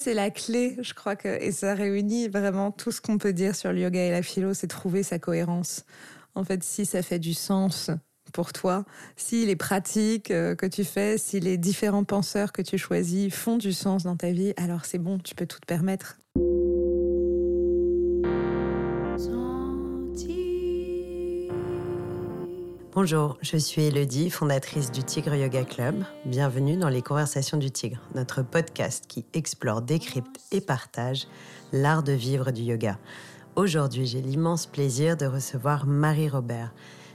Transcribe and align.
C'est 0.00 0.14
la 0.14 0.30
clé, 0.30 0.76
je 0.80 0.94
crois 0.94 1.16
que, 1.16 1.26
et 1.42 1.50
ça 1.50 1.74
réunit 1.74 2.28
vraiment 2.28 2.70
tout 2.70 2.92
ce 2.92 3.00
qu'on 3.00 3.18
peut 3.18 3.32
dire 3.32 3.56
sur 3.56 3.72
le 3.72 3.80
yoga 3.80 4.00
et 4.00 4.12
la 4.12 4.22
philo, 4.22 4.54
c'est 4.54 4.68
trouver 4.68 5.02
sa 5.02 5.18
cohérence. 5.18 5.84
En 6.36 6.44
fait, 6.44 6.62
si 6.62 6.86
ça 6.86 7.02
fait 7.02 7.18
du 7.18 7.34
sens 7.34 7.90
pour 8.32 8.52
toi, 8.52 8.84
si 9.16 9.44
les 9.44 9.56
pratiques 9.56 10.30
euh, 10.30 10.54
que 10.54 10.66
tu 10.66 10.84
fais, 10.84 11.18
si 11.18 11.40
les 11.40 11.58
différents 11.58 12.04
penseurs 12.04 12.52
que 12.52 12.62
tu 12.62 12.78
choisis 12.78 13.34
font 13.34 13.56
du 13.56 13.72
sens 13.72 14.04
dans 14.04 14.16
ta 14.16 14.30
vie, 14.30 14.54
alors 14.56 14.84
c'est 14.84 14.98
bon, 14.98 15.18
tu 15.18 15.34
peux 15.34 15.46
tout 15.46 15.58
te 15.58 15.66
permettre. 15.66 16.20
Bonjour, 23.00 23.38
je 23.42 23.56
suis 23.56 23.82
Elodie, 23.82 24.28
fondatrice 24.28 24.90
du 24.90 25.04
Tigre 25.04 25.36
Yoga 25.36 25.62
Club. 25.62 26.02
Bienvenue 26.24 26.76
dans 26.76 26.88
les 26.88 27.00
Conversations 27.00 27.56
du 27.56 27.70
Tigre, 27.70 28.00
notre 28.16 28.42
podcast 28.42 29.04
qui 29.06 29.24
explore, 29.34 29.82
décrypte 29.82 30.40
et 30.50 30.60
partage 30.60 31.28
l'art 31.70 32.02
de 32.02 32.10
vivre 32.10 32.50
du 32.50 32.62
yoga. 32.62 32.98
Aujourd'hui, 33.54 34.04
j'ai 34.04 34.20
l'immense 34.20 34.66
plaisir 34.66 35.16
de 35.16 35.26
recevoir 35.26 35.86
Marie 35.86 36.28
Robert, 36.28 36.74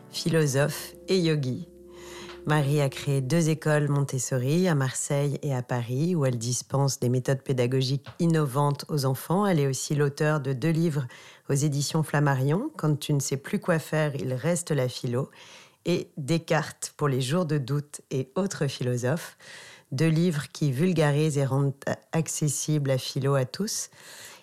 philosophe 0.09 0.93
et 1.09 1.19
yogi. 1.19 1.67
Marie 2.45 2.79
a 2.79 2.87
créé 2.89 3.19
deux 3.19 3.49
écoles 3.49 3.89
Montessori 3.89 4.69
à 4.69 4.75
Marseille 4.75 5.37
et 5.43 5.53
à 5.53 5.63
Paris 5.63 6.15
où 6.15 6.25
elle 6.25 6.37
dispense 6.37 6.99
des 6.99 7.07
méthodes 7.09 7.41
pédagogiques 7.41 8.07
innovantes 8.19 8.85
aux 8.89 9.05
enfants. 9.05 9.45
Elle 9.45 9.59
est 9.59 9.67
aussi 9.67 9.95
l'auteur 9.95 10.39
de 10.41 10.51
deux 10.51 10.71
livres 10.71 11.07
aux 11.49 11.53
éditions 11.53 12.03
Flammarion. 12.03 12.69
Quand 12.77 12.97
tu 12.99 13.13
ne 13.13 13.21
sais 13.21 13.37
plus 13.37 13.59
quoi 13.59 13.79
faire, 13.79 14.15
il 14.15 14.33
reste 14.33 14.71
la 14.71 14.89
philo 14.89 15.29
et 15.85 16.09
Descartes 16.17 16.93
pour 16.97 17.07
les 17.07 17.21
jours 17.21 17.45
de 17.45 17.57
doute 17.57 18.01
et 18.11 18.29
autres 18.35 18.67
philosophes, 18.67 19.37
deux 19.91 20.07
livres 20.07 20.45
qui 20.51 20.71
vulgarisent 20.71 21.37
et 21.37 21.45
rendent 21.45 21.73
accessible 22.11 22.89
la 22.89 22.97
philo 22.97 23.35
à 23.35 23.45
tous. 23.45 23.89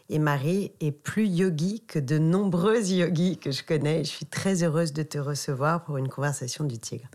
Et 0.09 0.19
Marie 0.19 0.73
est 0.81 0.91
plus 0.91 1.27
yogi 1.27 1.85
que 1.87 1.99
de 1.99 2.19
nombreuses 2.19 2.91
yogis 2.91 3.39
que 3.39 3.53
je 3.53 3.63
connais. 3.63 4.03
je 4.05 4.11
suis 4.11 4.27
très 4.27 4.65
heureuse 4.65 4.93
de 4.93 5.05
te 5.05 5.19
recevoir 5.19 5.85
pour 5.85 5.99
une 5.99 6.09
conversation 6.09 6.65
du 6.65 6.79
tigre. 6.79 7.07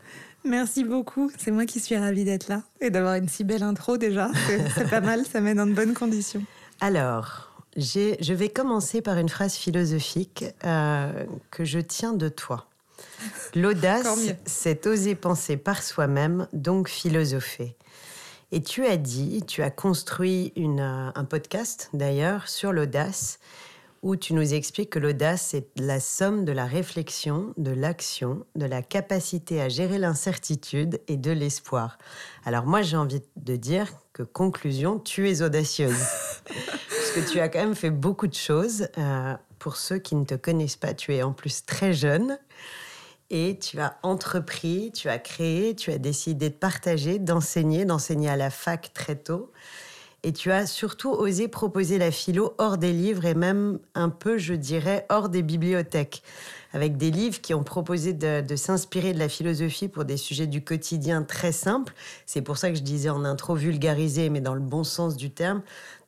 Merci 0.45 0.83
beaucoup. 0.83 1.31
C'est 1.37 1.51
moi 1.51 1.65
qui 1.65 1.79
suis 1.79 1.97
ravie 1.97 2.23
d'être 2.23 2.47
là 2.47 2.61
et 2.79 2.89
d'avoir 2.89 3.15
une 3.15 3.27
si 3.27 3.43
belle 3.43 3.63
intro 3.63 3.97
déjà. 3.97 4.29
C'est 4.75 4.89
pas 4.89 5.01
mal, 5.01 5.25
ça 5.25 5.41
met 5.41 5.55
dans 5.55 5.65
de 5.65 5.73
bonnes 5.73 5.93
conditions. 5.93 6.43
Alors, 6.79 7.51
je 7.75 8.33
vais 8.33 8.49
commencer 8.49 9.01
par 9.01 9.17
une 9.17 9.29
phrase 9.29 9.55
philosophique 9.55 10.45
euh, 10.63 11.25
que 11.51 11.65
je 11.65 11.79
tiens 11.79 12.13
de 12.13 12.29
toi. 12.29 12.67
L'audace, 13.55 14.33
c'est 14.45 14.85
oser 14.87 15.15
penser 15.15 15.57
par 15.57 15.81
soi-même, 15.81 16.47
donc 16.53 16.89
philosopher. 16.89 17.75
Et 18.51 18.61
tu 18.61 18.85
as 18.85 18.97
dit, 18.97 19.43
tu 19.45 19.63
as 19.63 19.71
construit 19.71 20.53
euh, 20.57 21.11
un 21.13 21.25
podcast 21.25 21.89
d'ailleurs 21.93 22.47
sur 22.47 22.71
l'audace, 22.71 23.39
où 24.03 24.15
tu 24.15 24.33
nous 24.35 24.53
expliques 24.53 24.91
que 24.91 24.99
l'audace, 24.99 25.47
c'est 25.49 25.67
la 25.77 25.99
somme 25.99 26.45
de 26.45 26.51
la 26.51 26.65
réflexion, 26.65 27.53
de 27.57 27.71
l'action, 27.71 28.45
de 28.55 28.65
la 28.65 28.83
capacité 28.83 29.61
à 29.61 29.67
gérer 29.67 29.97
l'incertitude 29.97 31.01
et 31.07 31.17
de 31.17 31.31
l'espoir. 31.31 31.97
Alors 32.45 32.67
moi, 32.67 32.83
j'ai 32.83 32.97
envie 32.97 33.23
de 33.35 33.55
dire 33.55 33.87
que 34.13 34.21
conclusion, 34.21 34.99
tu 34.99 35.29
es 35.29 35.41
audacieuse. 35.41 35.97
Parce 36.45 37.11
que 37.15 37.31
tu 37.31 37.39
as 37.39 37.49
quand 37.49 37.59
même 37.59 37.75
fait 37.75 37.89
beaucoup 37.89 38.27
de 38.27 38.35
choses. 38.35 38.89
Euh, 38.99 39.33
pour 39.57 39.75
ceux 39.75 39.97
qui 39.97 40.15
ne 40.15 40.25
te 40.25 40.35
connaissent 40.35 40.75
pas, 40.75 40.93
tu 40.93 41.15
es 41.15 41.23
en 41.23 41.33
plus 41.33 41.65
très 41.65 41.91
jeune 41.91 42.37
et 43.29 43.57
tu 43.57 43.79
as 43.79 43.97
entrepris, 44.03 44.91
tu 44.93 45.09
as 45.09 45.19
créé, 45.19 45.75
tu 45.75 45.91
as 45.91 45.97
décidé 45.97 46.49
de 46.49 46.55
partager, 46.55 47.19
d'enseigner, 47.19 47.85
d'enseigner 47.85 48.29
à 48.29 48.35
la 48.35 48.49
fac 48.49 48.91
très 48.93 49.15
tôt. 49.15 49.51
Et 50.23 50.33
tu 50.33 50.51
as 50.51 50.65
surtout 50.65 51.11
osé 51.11 51.47
proposer 51.47 51.99
la 51.99 52.09
philo 52.09 52.55
hors 52.57 52.79
des 52.79 52.91
livres 52.91 53.25
et 53.25 53.35
même 53.35 53.77
un 53.93 54.09
peu, 54.09 54.39
je 54.39 54.55
dirais, 54.55 55.05
hors 55.09 55.29
des 55.29 55.43
bibliothèques, 55.43 56.23
avec 56.73 56.97
des 56.97 57.11
livres 57.11 57.39
qui 57.41 57.53
ont 57.53 57.63
proposé 57.63 58.11
de, 58.11 58.55
s'inspirer 58.55 59.13
de 59.13 59.19
la 59.19 59.29
philosophie 59.29 59.87
pour 59.87 60.03
des 60.03 60.17
sujets 60.17 60.47
du 60.47 60.63
quotidien 60.63 61.21
très 61.21 61.51
simples. 61.51 61.93
C'est 62.25 62.41
pour 62.41 62.57
ça 62.57 62.71
que 62.71 62.75
je 62.75 62.81
disais 62.81 63.09
en 63.09 63.23
intro 63.23 63.53
vulgarisé, 63.53 64.31
mais 64.31 64.41
dans 64.41 64.55
le 64.55 64.61
bon 64.61 64.83
sens 64.83 65.15
du 65.15 65.29
terme, 65.29 65.61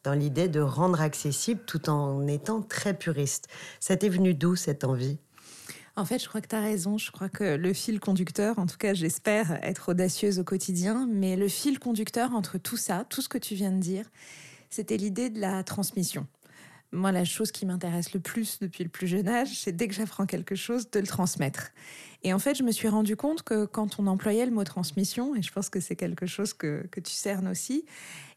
dans 0.03 0.13
l'idée 0.13 0.47
de 0.47 0.61
rendre 0.61 0.99
accessible 0.99 1.61
tout 1.67 1.87
en 1.87 2.25
étant 2.25 2.63
très 2.63 2.95
puriste. 2.95 3.47
Ça 3.79 3.97
t'est 3.97 4.09
venu 4.09 4.33
d'où 4.33 4.55
cette 4.55 4.83
envie? 4.83 5.19
En 5.97 6.05
fait, 6.05 6.19
je 6.19 6.29
crois 6.29 6.41
que 6.41 6.47
tu 6.47 6.55
as 6.55 6.61
raison. 6.61 6.97
Je 6.97 7.11
crois 7.11 7.27
que 7.27 7.55
le 7.55 7.73
fil 7.73 7.99
conducteur, 7.99 8.59
en 8.59 8.67
tout 8.67 8.77
cas, 8.77 8.93
j'espère 8.93 9.53
être 9.63 9.89
audacieuse 9.89 10.39
au 10.39 10.43
quotidien, 10.43 11.07
mais 11.11 11.35
le 11.35 11.47
fil 11.47 11.79
conducteur 11.79 12.33
entre 12.33 12.57
tout 12.57 12.77
ça, 12.77 13.05
tout 13.09 13.21
ce 13.21 13.27
que 13.27 13.39
tu 13.39 13.55
viens 13.55 13.71
de 13.71 13.79
dire, 13.79 14.05
c'était 14.69 14.97
l'idée 14.97 15.29
de 15.29 15.39
la 15.39 15.63
transmission. 15.63 16.27
Moi, 16.91 17.11
la 17.11 17.25
chose 17.25 17.51
qui 17.51 17.65
m'intéresse 17.65 18.13
le 18.13 18.19
plus 18.19 18.59
depuis 18.59 18.83
le 18.83 18.89
plus 18.89 19.07
jeune 19.07 19.27
âge, 19.27 19.49
c'est 19.53 19.73
dès 19.73 19.87
que 19.87 19.93
j'apprends 19.93 20.25
quelque 20.25 20.55
chose, 20.55 20.89
de 20.89 20.99
le 20.99 21.07
transmettre. 21.07 21.71
Et 22.23 22.33
en 22.33 22.39
fait, 22.39 22.55
je 22.55 22.63
me 22.63 22.71
suis 22.71 22.87
rendu 22.87 23.15
compte 23.15 23.43
que 23.43 23.65
quand 23.65 23.99
on 23.99 24.07
employait 24.07 24.45
le 24.45 24.51
mot 24.51 24.63
transmission, 24.63 25.35
et 25.35 25.41
je 25.41 25.51
pense 25.51 25.69
que 25.69 25.79
c'est 25.79 25.95
quelque 25.95 26.25
chose 26.25 26.53
que, 26.53 26.87
que, 26.89 26.99
tu 26.99 27.11
cernes 27.11 27.47
aussi, 27.47 27.85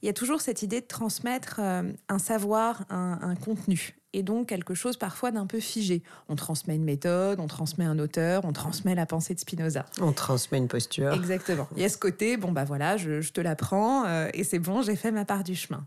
il 0.03 0.07
y 0.07 0.09
a 0.09 0.13
toujours 0.13 0.41
cette 0.41 0.63
idée 0.63 0.81
de 0.81 0.87
transmettre 0.87 1.61
euh, 1.61 1.91
un 2.09 2.19
savoir, 2.19 2.85
un, 2.91 3.19
un 3.23 3.35
contenu 3.37 3.97
et 4.13 4.23
donc 4.23 4.49
quelque 4.49 4.75
chose 4.75 4.97
parfois 4.97 5.31
d'un 5.31 5.47
peu 5.47 5.61
figé. 5.61 6.03
On 6.29 6.37
transmet 6.37 6.75
une 6.75 6.85
méthode, 6.85 7.41
on 7.41 7.47
transmet 7.47 7.85
un 7.85 7.99
auteur, 7.99 8.45
on 8.45 8.53
transmet 8.53 8.95
la 8.95 9.07
pensée 9.07 9.35
de 9.35 9.41
Spinoza. 9.41 9.87
On 10.01 10.13
transmet 10.13 10.59
une 10.59 10.69
posture. 10.69 11.13
Exactement. 11.13 11.69
Il 11.77 11.83
y 11.83 11.85
a 11.85 11.89
ce 11.89 11.99
côté, 11.99 12.37
bon 12.37 12.53
bah 12.53 12.65
voilà, 12.65 12.97
je, 12.97 13.31
te 13.31 13.41
l'apprends 13.41 14.05
euh, 14.07 14.29
et 14.35 14.45
c'est 14.45 14.59
bon, 14.59 14.83
j'ai 14.83 14.97
fait 14.97 15.13
ma 15.13 15.25
part 15.25 15.45
du 15.45 15.55
chemin. 15.55 15.87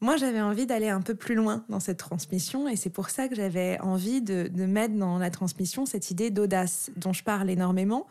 Moi, 0.00 0.16
j'avais 0.16 0.40
envie 0.40 0.66
d'aller 0.66 0.88
un 0.88 1.00
peu 1.00 1.16
plus 1.16 1.34
loin 1.34 1.64
dans 1.68 1.80
cette 1.80 1.98
transmission 1.98 2.68
et 2.68 2.76
c'est 2.76 2.90
pour 2.90 3.10
ça 3.10 3.26
que 3.26 3.34
j'avais 3.34 3.80
envie 3.80 4.22
de, 4.22 4.48
de 4.52 4.64
mettre 4.64 4.94
dans 4.94 5.18
la 5.18 5.30
transmission 5.30 5.86
cette 5.86 6.10
idée 6.10 6.30
d'audace 6.30 6.90
dont 6.96 7.12
je 7.12 7.24
parle 7.24 7.50
énormément 7.50 8.06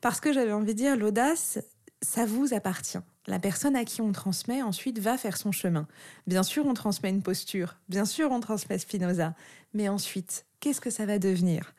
parce 0.00 0.20
que 0.20 0.32
j'avais 0.32 0.52
envie 0.52 0.74
de 0.74 0.78
dire 0.78 0.96
l'audace, 0.96 1.60
ça 2.02 2.24
vous 2.24 2.54
appartient. 2.54 2.98
La 3.26 3.38
personne 3.38 3.76
à 3.76 3.84
qui 3.84 4.00
on 4.00 4.12
transmet 4.12 4.62
ensuite 4.62 4.98
va 4.98 5.18
faire 5.18 5.36
son 5.36 5.52
chemin. 5.52 5.86
Bien 6.26 6.42
sûr, 6.42 6.66
on 6.66 6.74
transmet 6.74 7.10
une 7.10 7.22
posture, 7.22 7.76
bien 7.88 8.04
sûr, 8.04 8.32
on 8.32 8.40
transmet 8.40 8.78
Spinoza, 8.78 9.34
mais 9.74 9.88
ensuite, 9.88 10.46
qu'est-ce 10.58 10.80
que 10.80 10.90
ça 10.90 11.06
va 11.06 11.18
devenir? 11.18 11.74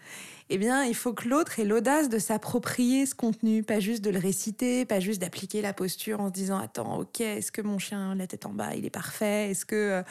Eh 0.53 0.57
bien, 0.57 0.83
il 0.83 0.95
faut 0.95 1.13
que 1.13 1.29
l'autre 1.29 1.61
ait 1.61 1.63
l'audace 1.63 2.09
de 2.09 2.19
s'approprier 2.19 3.05
ce 3.05 3.15
contenu, 3.15 3.63
pas 3.63 3.79
juste 3.79 4.03
de 4.03 4.09
le 4.09 4.19
réciter, 4.19 4.83
pas 4.83 4.99
juste 4.99 5.21
d'appliquer 5.21 5.61
la 5.61 5.71
posture 5.71 6.19
en 6.19 6.27
se 6.27 6.33
disant 6.33 6.59
attends, 6.59 6.99
ok, 6.99 7.21
est-ce 7.21 7.53
que 7.53 7.61
mon 7.61 7.79
chien 7.79 8.15
la 8.15 8.27
tête 8.27 8.45
en 8.45 8.51
bas, 8.51 8.75
il 8.75 8.85
est 8.85 8.89
parfait? 8.89 9.49
Est-ce 9.49 9.65
que 9.65 9.75
euh, 9.75 10.01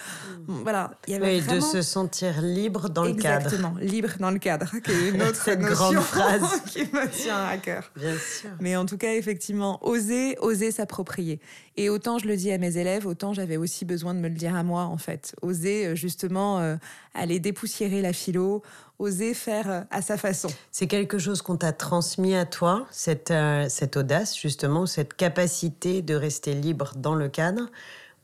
mm. 0.48 0.62
voilà, 0.62 0.92
il 1.06 1.12
y 1.12 1.16
avait 1.16 1.42
de 1.42 1.60
se 1.60 1.82
sentir 1.82 2.40
libre 2.40 2.88
dans 2.88 3.04
le 3.04 3.12
cadre. 3.12 3.44
Exactement, 3.44 3.74
libre 3.82 4.12
dans 4.18 4.30
le 4.30 4.38
cadre, 4.38 4.72
qui 4.82 4.90
est 4.90 5.10
une 5.10 5.22
autre 5.28 5.54
grande 5.56 5.96
phrase 6.00 6.62
qui 6.70 6.84
me 6.84 7.06
tient 7.10 7.44
à 7.44 7.58
cœur. 7.58 7.92
Bien 7.94 8.16
sûr. 8.16 8.48
Mais 8.60 8.76
en 8.76 8.86
tout 8.86 8.96
cas, 8.96 9.12
effectivement, 9.12 9.78
oser, 9.86 10.38
oser 10.38 10.70
s'approprier. 10.70 11.38
Et 11.76 11.90
autant 11.90 12.18
je 12.18 12.26
le 12.26 12.36
dis 12.36 12.50
à 12.50 12.56
mes 12.56 12.78
élèves, 12.78 13.06
autant 13.06 13.34
j'avais 13.34 13.58
aussi 13.58 13.84
besoin 13.84 14.14
de 14.14 14.20
me 14.20 14.28
le 14.28 14.34
dire 14.34 14.54
à 14.54 14.62
moi 14.62 14.84
en 14.84 14.96
fait. 14.96 15.34
Oser 15.42 15.86
euh, 15.86 15.94
justement 15.94 16.60
euh, 16.60 16.76
aller 17.14 17.40
dépoussiérer 17.40 18.00
la 18.00 18.12
philo 18.12 18.62
oser 19.00 19.34
faire 19.34 19.70
euh, 19.70 19.80
à 19.90 20.02
sa 20.02 20.16
façon. 20.16 20.48
C'est 20.70 20.86
quelque 20.86 21.18
chose 21.18 21.42
qu'on 21.42 21.56
t'a 21.56 21.72
transmis 21.72 22.36
à 22.36 22.44
toi, 22.44 22.86
cette, 22.90 23.30
euh, 23.30 23.66
audace 23.96 24.38
justement, 24.38 24.86
cette 24.86 25.14
capacité 25.14 26.02
de 26.02 26.14
rester 26.14 26.54
libre 26.54 26.92
dans 26.96 27.14
le 27.14 27.28
cadre, 27.28 27.70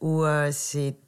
ou 0.01 0.25
euh, 0.25 0.53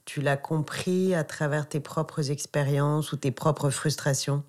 tu 0.07 0.23
l'as 0.23 0.39
compris 0.39 1.15
à 1.15 1.23
travers 1.23 1.69
tes 1.69 1.81
propres 1.81 2.31
expériences 2.31 3.13
ou 3.13 3.17
tes 3.17 3.31
propres 3.31 3.71
frustrations? 3.71 4.43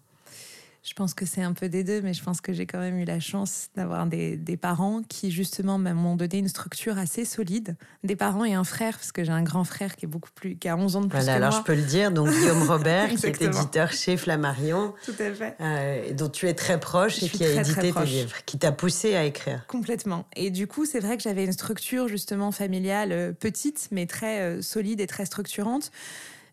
Je 0.81 0.93
pense 0.93 1.13
que 1.13 1.25
c'est 1.25 1.43
un 1.43 1.53
peu 1.53 1.67
des 1.67 1.83
deux, 1.83 2.01
mais 2.01 2.13
je 2.13 2.23
pense 2.23 2.39
que 2.39 2.53
j'ai 2.53 2.65
quand 2.65 2.79
même 2.79 2.97
eu 2.97 3.03
la 3.03 3.19
chance 3.19 3.67
d'avoir 3.75 4.07
des, 4.07 4.37
des, 4.37 4.55
parents 4.55 5.01
qui, 5.03 5.29
justement, 5.29 5.77
m'ont 5.77 6.15
donné 6.15 6.37
une 6.37 6.47
structure 6.47 6.97
assez 6.97 7.25
solide. 7.25 7.75
Des 8.03 8.15
parents 8.15 8.45
et 8.45 8.53
un 8.53 8.63
frère, 8.63 8.93
parce 8.93 9.11
que 9.11 9.23
j'ai 9.23 9.31
un 9.31 9.43
grand 9.43 9.65
frère 9.65 9.97
qui 9.97 10.05
est 10.05 10.07
beaucoup 10.07 10.29
plus, 10.33 10.55
qui 10.55 10.69
a 10.69 10.77
11 10.77 10.95
ans 10.95 11.01
de 11.01 11.07
plus 11.07 11.17
voilà, 11.17 11.33
que 11.33 11.37
alors 11.37 11.51
je 11.51 11.63
peux 11.63 11.75
le 11.75 11.81
dire, 11.81 12.11
donc 12.11 12.29
Guillaume 12.29 12.63
Robert, 12.67 13.09
qui 13.09 13.25
est 13.25 13.41
éditeur 13.41 13.91
chez 13.91 14.15
Flammarion. 14.15 14.93
Tout 15.03 15.11
à 15.19 15.33
fait. 15.33 15.55
Euh, 15.59 16.13
dont 16.13 16.29
tu 16.29 16.47
es 16.47 16.53
très 16.53 16.79
proche 16.79 17.21
et 17.23 17.29
qui 17.29 17.43
a 17.43 17.61
édité 17.61 17.91
tes 17.91 18.05
livres, 18.05 18.37
qui 18.45 18.57
t'a 18.57 18.71
poussé 18.71 19.15
à 19.15 19.25
écrire. 19.25 19.65
Complètement. 19.67 20.25
Et 20.35 20.49
du 20.49 20.65
coup, 20.65 20.85
c'est 20.85 20.99
vrai 20.99 21.17
que 21.17 21.23
j'avais 21.23 21.43
une 21.43 21.51
structure, 21.51 22.07
justement, 22.07 22.51
familiale 22.51 23.11
euh, 23.11 23.33
petite, 23.33 23.89
mais 23.91 24.05
très 24.05 24.39
euh, 24.39 24.61
solide 24.61 25.01
et 25.01 25.07
très 25.07 25.25
structurante. 25.25 25.91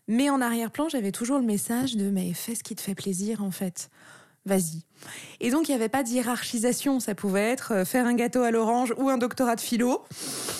Mais 0.09 0.29
en 0.29 0.41
arrière-plan, 0.41 0.89
j'avais 0.89 1.11
toujours 1.11 1.37
le 1.39 1.45
message 1.45 1.95
de 1.95 2.09
mais 2.09 2.33
fais 2.33 2.55
ce 2.55 2.63
qui 2.63 2.75
te 2.75 2.81
fait 2.81 2.95
plaisir 2.95 3.43
en 3.43 3.51
fait 3.51 3.89
vas-y. 4.47 4.81
Et 5.39 5.51
donc, 5.51 5.69
il 5.69 5.71
n'y 5.71 5.75
avait 5.75 5.89
pas 5.89 6.03
de 6.03 6.09
hiérarchisation. 6.09 6.99
Ça 6.99 7.13
pouvait 7.13 7.51
être 7.51 7.73
euh, 7.73 7.85
faire 7.85 8.07
un 8.07 8.15
gâteau 8.15 8.41
à 8.41 8.49
l'orange 8.49 8.93
ou 8.97 9.09
un 9.09 9.17
doctorat 9.17 9.55
de 9.55 9.61
philo. 9.61 10.03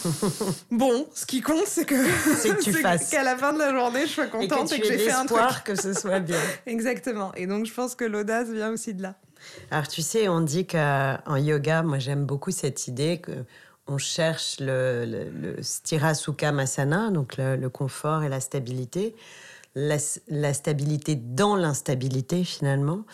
bon, 0.72 1.08
ce 1.16 1.26
qui 1.26 1.42
compte, 1.42 1.66
c'est 1.66 1.86
que, 1.86 1.96
que 2.56 2.64
tu 2.64 2.74
fasses. 2.74 3.10
Qu'à 3.10 3.24
la 3.24 3.36
fin 3.36 3.54
de 3.54 3.60
la 3.60 3.74
journée, 3.74 4.06
je 4.06 4.12
sois 4.12 4.28
contente 4.28 4.72
et 4.72 4.80
que, 4.80 4.88
j'ai 4.88 5.00
fait 5.00 5.12
un 5.12 5.26
truc. 5.26 5.40
que 5.66 5.76
ce 5.76 5.94
soit 5.94 6.20
bien. 6.20 6.40
Exactement. 6.68 7.34
Et 7.36 7.48
donc, 7.48 7.66
je 7.66 7.74
pense 7.74 7.96
que 7.96 8.06
l'audace 8.06 8.50
vient 8.50 8.70
aussi 8.70 8.94
de 8.94 9.02
là. 9.02 9.16
Alors, 9.72 9.88
tu 9.88 10.02
sais, 10.02 10.28
on 10.28 10.42
dit 10.42 10.68
qu'en 10.68 11.36
yoga, 11.36 11.82
moi, 11.82 11.98
j'aime 12.00 12.26
beaucoup 12.26 12.52
cette 12.52 12.88
idée 12.88 13.20
que 13.20 13.32
on 13.88 13.98
cherche 13.98 14.60
le, 14.60 15.06
le, 15.06 15.64
stira 15.64 16.14
sukha 16.14 16.52
masana, 16.52 17.10
donc 17.10 17.38
le, 17.38 17.68
confort 17.70 18.24
et 18.24 18.30
la 18.30 18.40
stabilité, 18.40 19.16
la, 19.76 20.54
stabilité 20.54 21.16
dans 21.16 21.56
l'instabilité 21.56 22.44
finalement. 22.44 23.06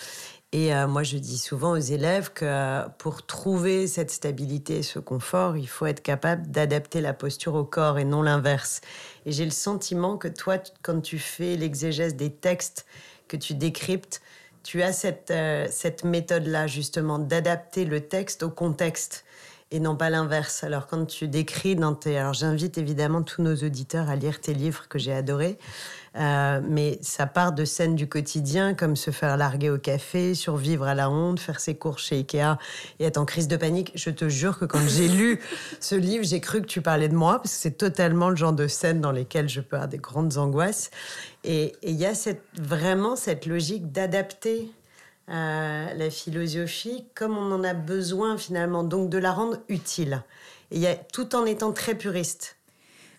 Et 0.56 0.72
euh, 0.72 0.88
moi, 0.88 1.02
je 1.02 1.18
dis 1.18 1.40
souvent 1.40 1.72
aux 1.72 1.78
élèves 1.78 2.32
que 2.32 2.46
euh, 2.46 2.88
pour 3.00 3.26
trouver 3.26 3.88
cette 3.88 4.12
stabilité, 4.12 4.84
ce 4.84 5.00
confort, 5.00 5.58
il 5.58 5.68
faut 5.68 5.88
être 5.88 6.04
capable 6.04 6.52
d'adapter 6.52 7.02
la 7.02 7.14
posture 7.14 7.56
au 7.56 7.64
corps 7.64 7.98
et 7.98 8.06
non 8.06 8.22
l'inverse. 8.22 8.82
Et 9.26 9.32
j'ai 9.32 9.46
le 9.46 9.52
sentiment 9.52 10.16
que 10.16 10.28
toi, 10.28 10.60
quand 10.84 11.02
tu 11.02 11.18
fais 11.18 11.56
l'exégèse 11.56 12.16
des 12.16 12.32
textes 12.32 12.86
que 13.28 13.36
tu 13.36 13.56
décryptes, 13.56 14.22
tu 14.62 14.84
as 14.84 14.94
cette, 14.94 15.32
euh, 15.32 15.66
cette 15.72 16.04
méthode-là, 16.04 16.68
justement, 16.68 17.18
d'adapter 17.18 17.84
le 17.84 18.02
texte 18.02 18.44
au 18.44 18.52
contexte 18.52 19.26
et 19.74 19.80
non 19.80 19.96
pas 19.96 20.12
l'inverse. 20.12 20.64
Alors 20.64 20.86
quand 20.86 21.06
tu 21.06 21.28
décris 21.28 21.76
dans 21.76 21.96
tes... 21.96 22.18
Alors 22.18 22.34
j'invite 22.34 22.78
évidemment 22.78 23.24
tous 23.24 23.42
nos 23.42 23.56
auditeurs 23.56 24.08
à 24.08 24.16
lire 24.16 24.40
tes 24.40 24.54
livres 24.54 24.88
que 24.88 25.00
j'ai 25.00 25.14
adorés, 25.14 25.58
euh, 26.16 26.62
mais 26.64 27.00
ça 27.02 27.26
part 27.26 27.54
de 27.54 27.66
scènes 27.66 27.96
du 27.96 28.08
quotidien 28.08 28.74
comme 28.74 28.96
se 28.96 29.12
faire 29.12 29.36
larguer 29.36 29.70
au 29.70 29.78
café, 29.78 30.36
survivre 30.36 30.86
à 30.86 30.94
la 30.94 31.10
honte, 31.10 31.40
faire 31.40 31.60
ses 31.60 31.76
courses 31.76 32.04
chez 32.04 32.18
Ikea 32.18 32.58
et 33.00 33.06
être 33.06 33.18
en 33.18 33.26
crise 33.26 33.48
de 33.48 33.58
panique. 33.58 33.92
Je 33.96 34.10
te 34.10 34.30
jure 34.30 34.60
que 34.60 34.66
quand 34.66 34.88
j'ai 34.88 35.08
lu 35.08 35.40
ce 35.80 35.96
livre, 35.96 36.24
j'ai 36.24 36.40
cru 36.40 36.62
que 36.62 36.68
tu 36.68 36.82
parlais 36.82 37.10
de 37.10 37.16
moi 37.16 37.40
parce 37.40 37.54
que 37.54 37.62
c'est 37.62 37.78
totalement 37.78 38.30
le 38.30 38.36
genre 38.36 38.54
de 38.54 38.68
scène 38.68 39.02
dans 39.02 39.12
lesquelles 39.12 39.50
je 39.50 39.62
peux 39.62 39.76
avoir 39.76 39.90
des 39.90 39.98
grandes 39.98 40.38
angoisses. 40.38 40.92
Et 41.44 41.76
il 41.82 41.96
y 41.96 42.06
a 42.06 42.14
cette, 42.14 42.44
vraiment 42.60 43.16
cette 43.16 43.46
logique 43.46 43.92
d'adapter 43.92 44.72
la 45.28 46.10
philosophie 46.10 47.06
comme 47.16 47.38
on 47.38 47.52
en 47.54 47.64
a 47.64 47.74
besoin 47.74 48.38
finalement, 48.38 48.84
donc 48.84 49.10
de 49.10 49.18
la 49.18 49.32
rendre 49.32 49.58
utile. 49.70 50.22
Et 50.70 50.80
y 50.80 50.88
a, 50.88 50.96
tout 50.96 51.36
en 51.36 51.46
étant 51.46 51.72
très 51.72 51.96
puriste. 51.96 52.58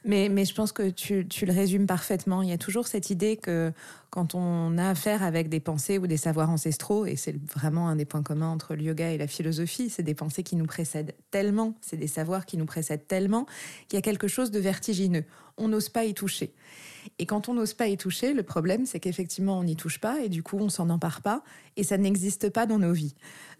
Mais, 0.06 0.44
je 0.44 0.54
pense 0.54 0.72
que 0.72 0.90
tu, 0.90 1.26
tu, 1.26 1.46
le 1.46 1.52
résumes 1.52 1.86
parfaitement. 1.86 2.42
Il 2.42 2.50
y 2.50 2.52
a 2.52 2.58
toujours 2.58 2.86
cette 2.86 3.08
idée 3.08 3.38
que 3.38 3.72
quand 4.10 4.34
on 4.34 4.76
a 4.76 4.90
affaire 4.90 5.22
avec 5.22 5.48
des 5.48 5.60
pensées 5.60 5.96
ou 5.96 6.06
des 6.06 6.18
savoirs 6.18 6.50
ancestraux, 6.50 7.06
et 7.06 7.16
c'est 7.16 7.34
vraiment 7.54 7.88
un 7.88 7.96
des 7.96 8.04
points 8.04 8.22
communs 8.22 8.50
entre 8.50 8.74
le 8.74 8.82
yoga 8.82 9.10
et 9.10 9.18
la 9.18 9.26
philosophie, 9.26 9.88
c'est 9.88 10.02
des 10.02 10.14
pensées 10.14 10.42
qui 10.42 10.56
nous 10.56 10.66
précèdent 10.66 11.14
tellement, 11.30 11.74
c'est 11.80 11.96
des 11.96 12.06
savoirs 12.06 12.44
qui 12.44 12.58
nous 12.58 12.66
précèdent 12.66 13.06
tellement, 13.08 13.46
qu'il 13.88 13.96
y 13.96 13.98
a 13.98 14.02
quelque 14.02 14.28
chose 14.28 14.50
de 14.50 14.60
vertigineux. 14.60 15.24
On 15.56 15.68
n'ose 15.68 15.88
pas 15.88 16.04
y 16.04 16.12
toucher. 16.12 16.52
Et 17.18 17.24
quand 17.24 17.48
on 17.48 17.54
n'ose 17.54 17.72
pas 17.72 17.88
y 17.88 17.96
toucher, 17.96 18.34
le 18.34 18.42
problème, 18.42 18.84
c'est 18.84 19.00
qu'effectivement, 19.00 19.58
on 19.58 19.64
n'y 19.64 19.76
touche 19.76 20.00
pas 20.00 20.20
et 20.20 20.28
du 20.28 20.42
coup, 20.42 20.58
on 20.58 20.68
s'en 20.68 20.90
empare 20.90 21.22
pas 21.22 21.42
et 21.76 21.82
ça 21.82 21.96
n'existe 21.96 22.50
pas 22.50 22.66
dans 22.66 22.78
nos 22.78 22.92
vies. 22.92 23.14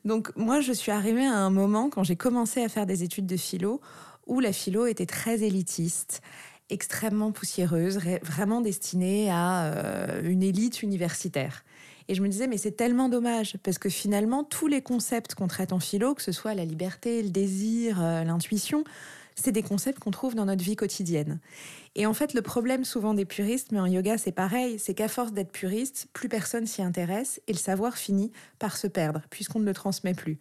Donc, 0.05 0.31
moi, 0.37 0.61
je 0.61 0.73
suis 0.73 0.93
arrivée 0.93 1.25
à 1.25 1.37
un 1.37 1.51
moment, 1.51 1.89
quand 1.89 2.05
j'ai 2.05 2.17
commencé 2.17 2.63
à 2.63 2.69
faire 2.69 2.85
des 2.85 3.03
études 3.03 3.27
de 3.27 3.37
philo, 3.37 3.81
où 4.27 4.41
la 4.41 4.53
philo 4.53 4.87
était 4.87 5.07
très 5.07 5.43
élitiste 5.43 6.23
extrêmement 6.71 7.31
poussiéreuse, 7.31 7.99
vraiment 8.23 8.61
destinée 8.61 9.31
à 9.31 9.67
euh, 9.67 10.23
une 10.23 10.43
élite 10.43 10.83
universitaire. 10.83 11.65
Et 12.09 12.15
je 12.15 12.23
me 12.23 12.29
disais, 12.29 12.47
mais 12.47 12.59
c'est 12.59 12.73
tellement 12.73 13.09
dommage, 13.09 13.57
parce 13.63 13.79
que 13.79 13.89
finalement, 13.89 14.45
tous 14.45 14.67
les 14.67 14.83
concepts 14.83 15.35
qu'on 15.35 15.49
traite 15.49 15.73
en 15.73 15.81
philo, 15.81 16.15
que 16.15 16.23
ce 16.23 16.33
soit 16.33 16.55
la 16.55 16.65
liberté, 16.65 17.23
le 17.23 17.31
désir, 17.31 18.03
euh, 18.03 18.25
l'intuition, 18.25 18.85
c'est 19.35 19.53
des 19.53 19.63
concepts 19.63 19.99
qu'on 19.99 20.11
trouve 20.11 20.35
dans 20.35 20.45
notre 20.45 20.63
vie 20.63 20.77
quotidienne. 20.77 21.41
Et 21.97 22.07
en 22.07 22.15
fait, 22.15 22.35
le 22.35 22.43
problème 22.43 22.85
souvent 22.85 23.15
des 23.15 23.25
puristes, 23.25 23.73
mais 23.73 23.81
en 23.81 23.87
yoga 23.87 24.19
c'est 24.19 24.33
pareil, 24.33 24.79
c'est 24.79 24.95
qu'à 24.95 25.09
force 25.09 25.33
d'être 25.33 25.53
puriste, 25.53 26.09
plus 26.13 26.29
personne 26.29 26.67
s'y 26.67 26.83
intéresse 26.83 27.41
et 27.47 27.53
le 27.53 27.59
savoir 27.59 27.97
finit 27.97 28.33
par 28.59 28.77
se 28.77 28.87
perdre, 28.87 29.23
puisqu'on 29.31 29.61
ne 29.61 29.65
le 29.65 29.75
transmet 29.75 30.15
plus. 30.15 30.39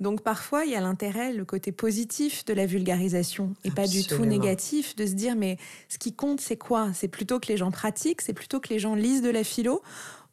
Donc 0.00 0.22
parfois, 0.22 0.64
il 0.64 0.72
y 0.72 0.76
a 0.76 0.80
l'intérêt, 0.80 1.32
le 1.32 1.44
côté 1.44 1.72
positif 1.72 2.44
de 2.44 2.52
la 2.52 2.66
vulgarisation, 2.66 3.54
et 3.64 3.70
pas 3.70 3.86
du 3.86 4.04
tout 4.04 4.24
négatif, 4.24 4.96
de 4.96 5.06
se 5.06 5.12
dire, 5.12 5.36
mais 5.36 5.58
ce 5.88 5.98
qui 5.98 6.12
compte, 6.12 6.40
c'est 6.40 6.56
quoi? 6.56 6.90
C'est 6.92 7.08
plutôt 7.08 7.38
que 7.38 7.48
les 7.48 7.56
gens 7.56 7.70
pratiquent, 7.70 8.20
c'est 8.20 8.32
plutôt 8.32 8.60
que 8.60 8.68
les 8.68 8.78
gens 8.78 8.94
lisent 8.94 9.22
de 9.22 9.30
la 9.30 9.44
philo? 9.44 9.82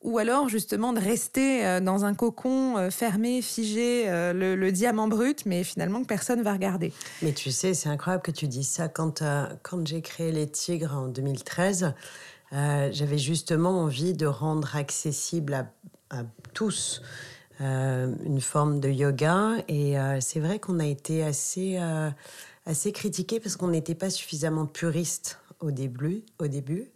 Ou 0.01 0.17
alors 0.17 0.47
justement 0.47 0.93
de 0.93 0.99
rester 0.99 1.65
euh, 1.65 1.79
dans 1.79 2.05
un 2.05 2.13
cocon 2.13 2.77
euh, 2.77 2.89
fermé, 2.89 3.41
figé, 3.41 4.05
euh, 4.07 4.33
le, 4.33 4.71
diamant 4.71 5.07
brut, 5.07 5.45
mais 5.45 5.63
finalement 5.63 6.01
que 6.01 6.07
personne 6.07 6.41
va 6.41 6.53
regarder. 6.53 6.93
Mais 7.21 7.33
tu 7.33 7.51
sais, 7.51 7.73
c'est 7.73 7.89
incroyable 7.89 8.23
que 8.23 8.31
tu 8.31 8.47
dises 8.47 8.69
ça. 8.69 8.87
Quand, 8.87 9.23
quand 9.63 9.87
j'ai 9.87 10.01
créé 10.01 10.31
Les 10.31 10.47
Tigres 10.47 10.95
en 10.95 11.07
2013, 11.07 11.93
j'avais 12.51 13.17
justement 13.17 13.81
envie 13.81 14.13
de 14.13 14.25
rendre 14.25 14.75
accessible 14.75 15.67
à, 16.09 16.23
tous 16.53 17.01
une 17.59 18.41
forme 18.41 18.79
de 18.79 18.89
yoga. 18.89 19.55
Et 19.67 19.95
c'est 20.21 20.39
vrai 20.39 20.59
qu'on 20.59 20.79
a 20.79 20.85
été 20.85 21.23
assez, 21.23 21.79
assez 22.65 22.91
critiqué 22.91 23.39
parce 23.39 23.57
qu'on 23.57 23.67
n'était 23.69 23.95
pas 23.95 24.09
suffisamment 24.09 24.65
puriste 24.65 25.39
au 25.59 25.71
début. 25.71 26.23
Au 26.39 26.47
début. 26.47 26.89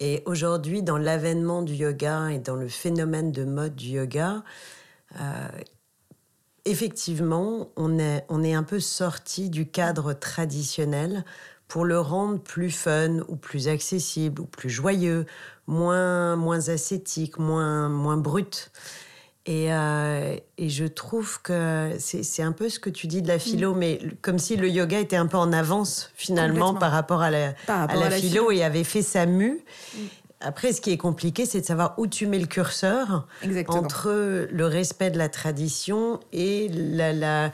Et 0.00 0.22
aujourd'hui, 0.26 0.82
dans 0.82 0.98
l'avènement 0.98 1.62
du 1.62 1.74
yoga 1.74 2.30
et 2.30 2.38
dans 2.38 2.56
le 2.56 2.68
phénomène 2.68 3.32
de 3.32 3.44
mode 3.44 3.74
du 3.74 3.88
yoga, 3.88 4.42
euh, 5.18 5.48
effectivement, 6.64 7.70
on 7.76 7.98
est, 7.98 8.24
on 8.28 8.42
est 8.44 8.54
un 8.54 8.62
peu 8.62 8.80
sorti 8.80 9.48
du 9.48 9.66
cadre 9.66 10.12
traditionnel 10.12 11.24
pour 11.68 11.84
le 11.84 11.98
rendre 11.98 12.40
plus 12.40 12.70
fun 12.70 13.20
ou 13.28 13.36
plus 13.36 13.68
accessible 13.68 14.42
ou 14.42 14.46
plus 14.46 14.70
joyeux, 14.70 15.26
moins, 15.66 16.36
moins 16.36 16.68
ascétique, 16.68 17.38
moins, 17.38 17.88
moins 17.88 18.16
brut. 18.16 18.70
Euh, 19.48 20.36
et, 20.58 20.68
je 20.68 20.84
trouve 20.84 21.40
que 21.42 21.92
c'est 21.98 22.42
un 22.42 22.52
peu 22.52 22.68
ce 22.68 22.80
que 22.80 22.90
tu 22.90 23.06
dis 23.06 23.22
de 23.22 23.28
la 23.28 23.38
philo, 23.38 23.74
mm. 23.74 23.78
mais 23.78 24.00
comme 24.20 24.38
si 24.38 24.56
le 24.56 24.68
yoga 24.68 24.98
était 24.98 25.16
un 25.16 25.26
peu 25.26 25.36
en 25.36 25.52
avance 25.52 26.10
finalement 26.14 26.74
par 26.74 26.90
rapport 26.90 27.22
à 27.22 27.30
la, 27.30 27.54
à 27.68 27.94
la, 27.94 28.10
philo, 28.10 28.50
et 28.50 28.64
avait 28.64 28.84
fait 28.84 29.02
sa 29.02 29.26
mue. 29.26 29.60
Mm. 29.94 29.98
Après, 30.40 30.72
ce 30.72 30.80
qui 30.80 30.90
est 30.90 30.98
compliqué, 30.98 31.46
c'est 31.46 31.60
de 31.60 31.66
savoir 31.66 31.94
où 31.96 32.06
tu 32.06 32.26
mets 32.26 32.38
le 32.38 32.46
curseur 32.46 33.26
entre 33.68 34.46
le 34.50 34.66
respect 34.66 35.10
de 35.10 35.16
la 35.16 35.28
tradition 35.28 36.20
et 36.32 36.68
la, 36.68 37.12
la 37.12 37.52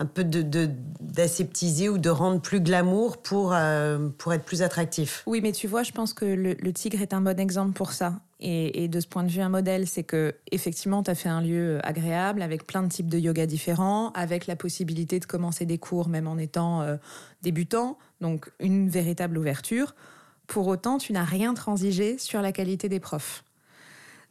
un 0.00 0.06
peu 0.06 0.24
d'aseptiser 0.24 1.84
de, 1.84 1.90
ou 1.90 1.98
de 1.98 2.08
rendre 2.08 2.40
plus 2.40 2.60
glamour 2.60 3.18
pour, 3.18 3.52
euh, 3.52 4.08
pour 4.16 4.32
être 4.32 4.44
plus 4.44 4.62
attractif. 4.62 5.22
Oui, 5.26 5.40
mais 5.42 5.52
tu 5.52 5.66
vois, 5.66 5.82
je 5.82 5.92
pense 5.92 6.14
que 6.14 6.24
le, 6.24 6.72
tigre 6.72 7.02
est 7.02 7.12
un 7.12 7.20
bon 7.20 7.38
exemple 7.38 7.74
pour 7.74 7.92
ça. 7.92 8.14
Et, 8.40 8.88
de 8.88 8.98
ce 8.98 9.06
point 9.06 9.22
de 9.22 9.28
vue, 9.28 9.42
un 9.42 9.50
modèle, 9.50 9.86
c'est 9.86 10.02
que 10.02 10.34
effectivement, 10.50 11.02
tu 11.02 11.10
as 11.10 11.14
fait 11.14 11.28
un 11.28 11.42
lieu 11.42 11.78
agréable 11.82 12.40
avec 12.40 12.66
plein 12.66 12.82
de 12.82 12.88
types 12.88 13.10
de 13.10 13.18
yoga 13.18 13.44
différents, 13.44 14.10
avec 14.12 14.46
la 14.46 14.56
possibilité 14.56 15.20
de 15.20 15.26
commencer 15.26 15.66
des 15.66 15.76
cours 15.76 16.08
même 16.08 16.26
en 16.26 16.38
étant 16.38 16.80
euh, 16.80 16.96
débutant, 17.42 17.98
donc 18.22 18.50
une 18.58 18.88
véritable 18.88 19.36
ouverture. 19.36 19.94
Pour 20.46 20.66
autant, 20.68 20.96
tu 20.96 21.12
n'as 21.12 21.24
rien 21.24 21.52
transigé 21.52 22.16
sur 22.16 22.40
la 22.40 22.52
qualité 22.52 22.88
des 22.88 23.00
profs. 23.00 23.44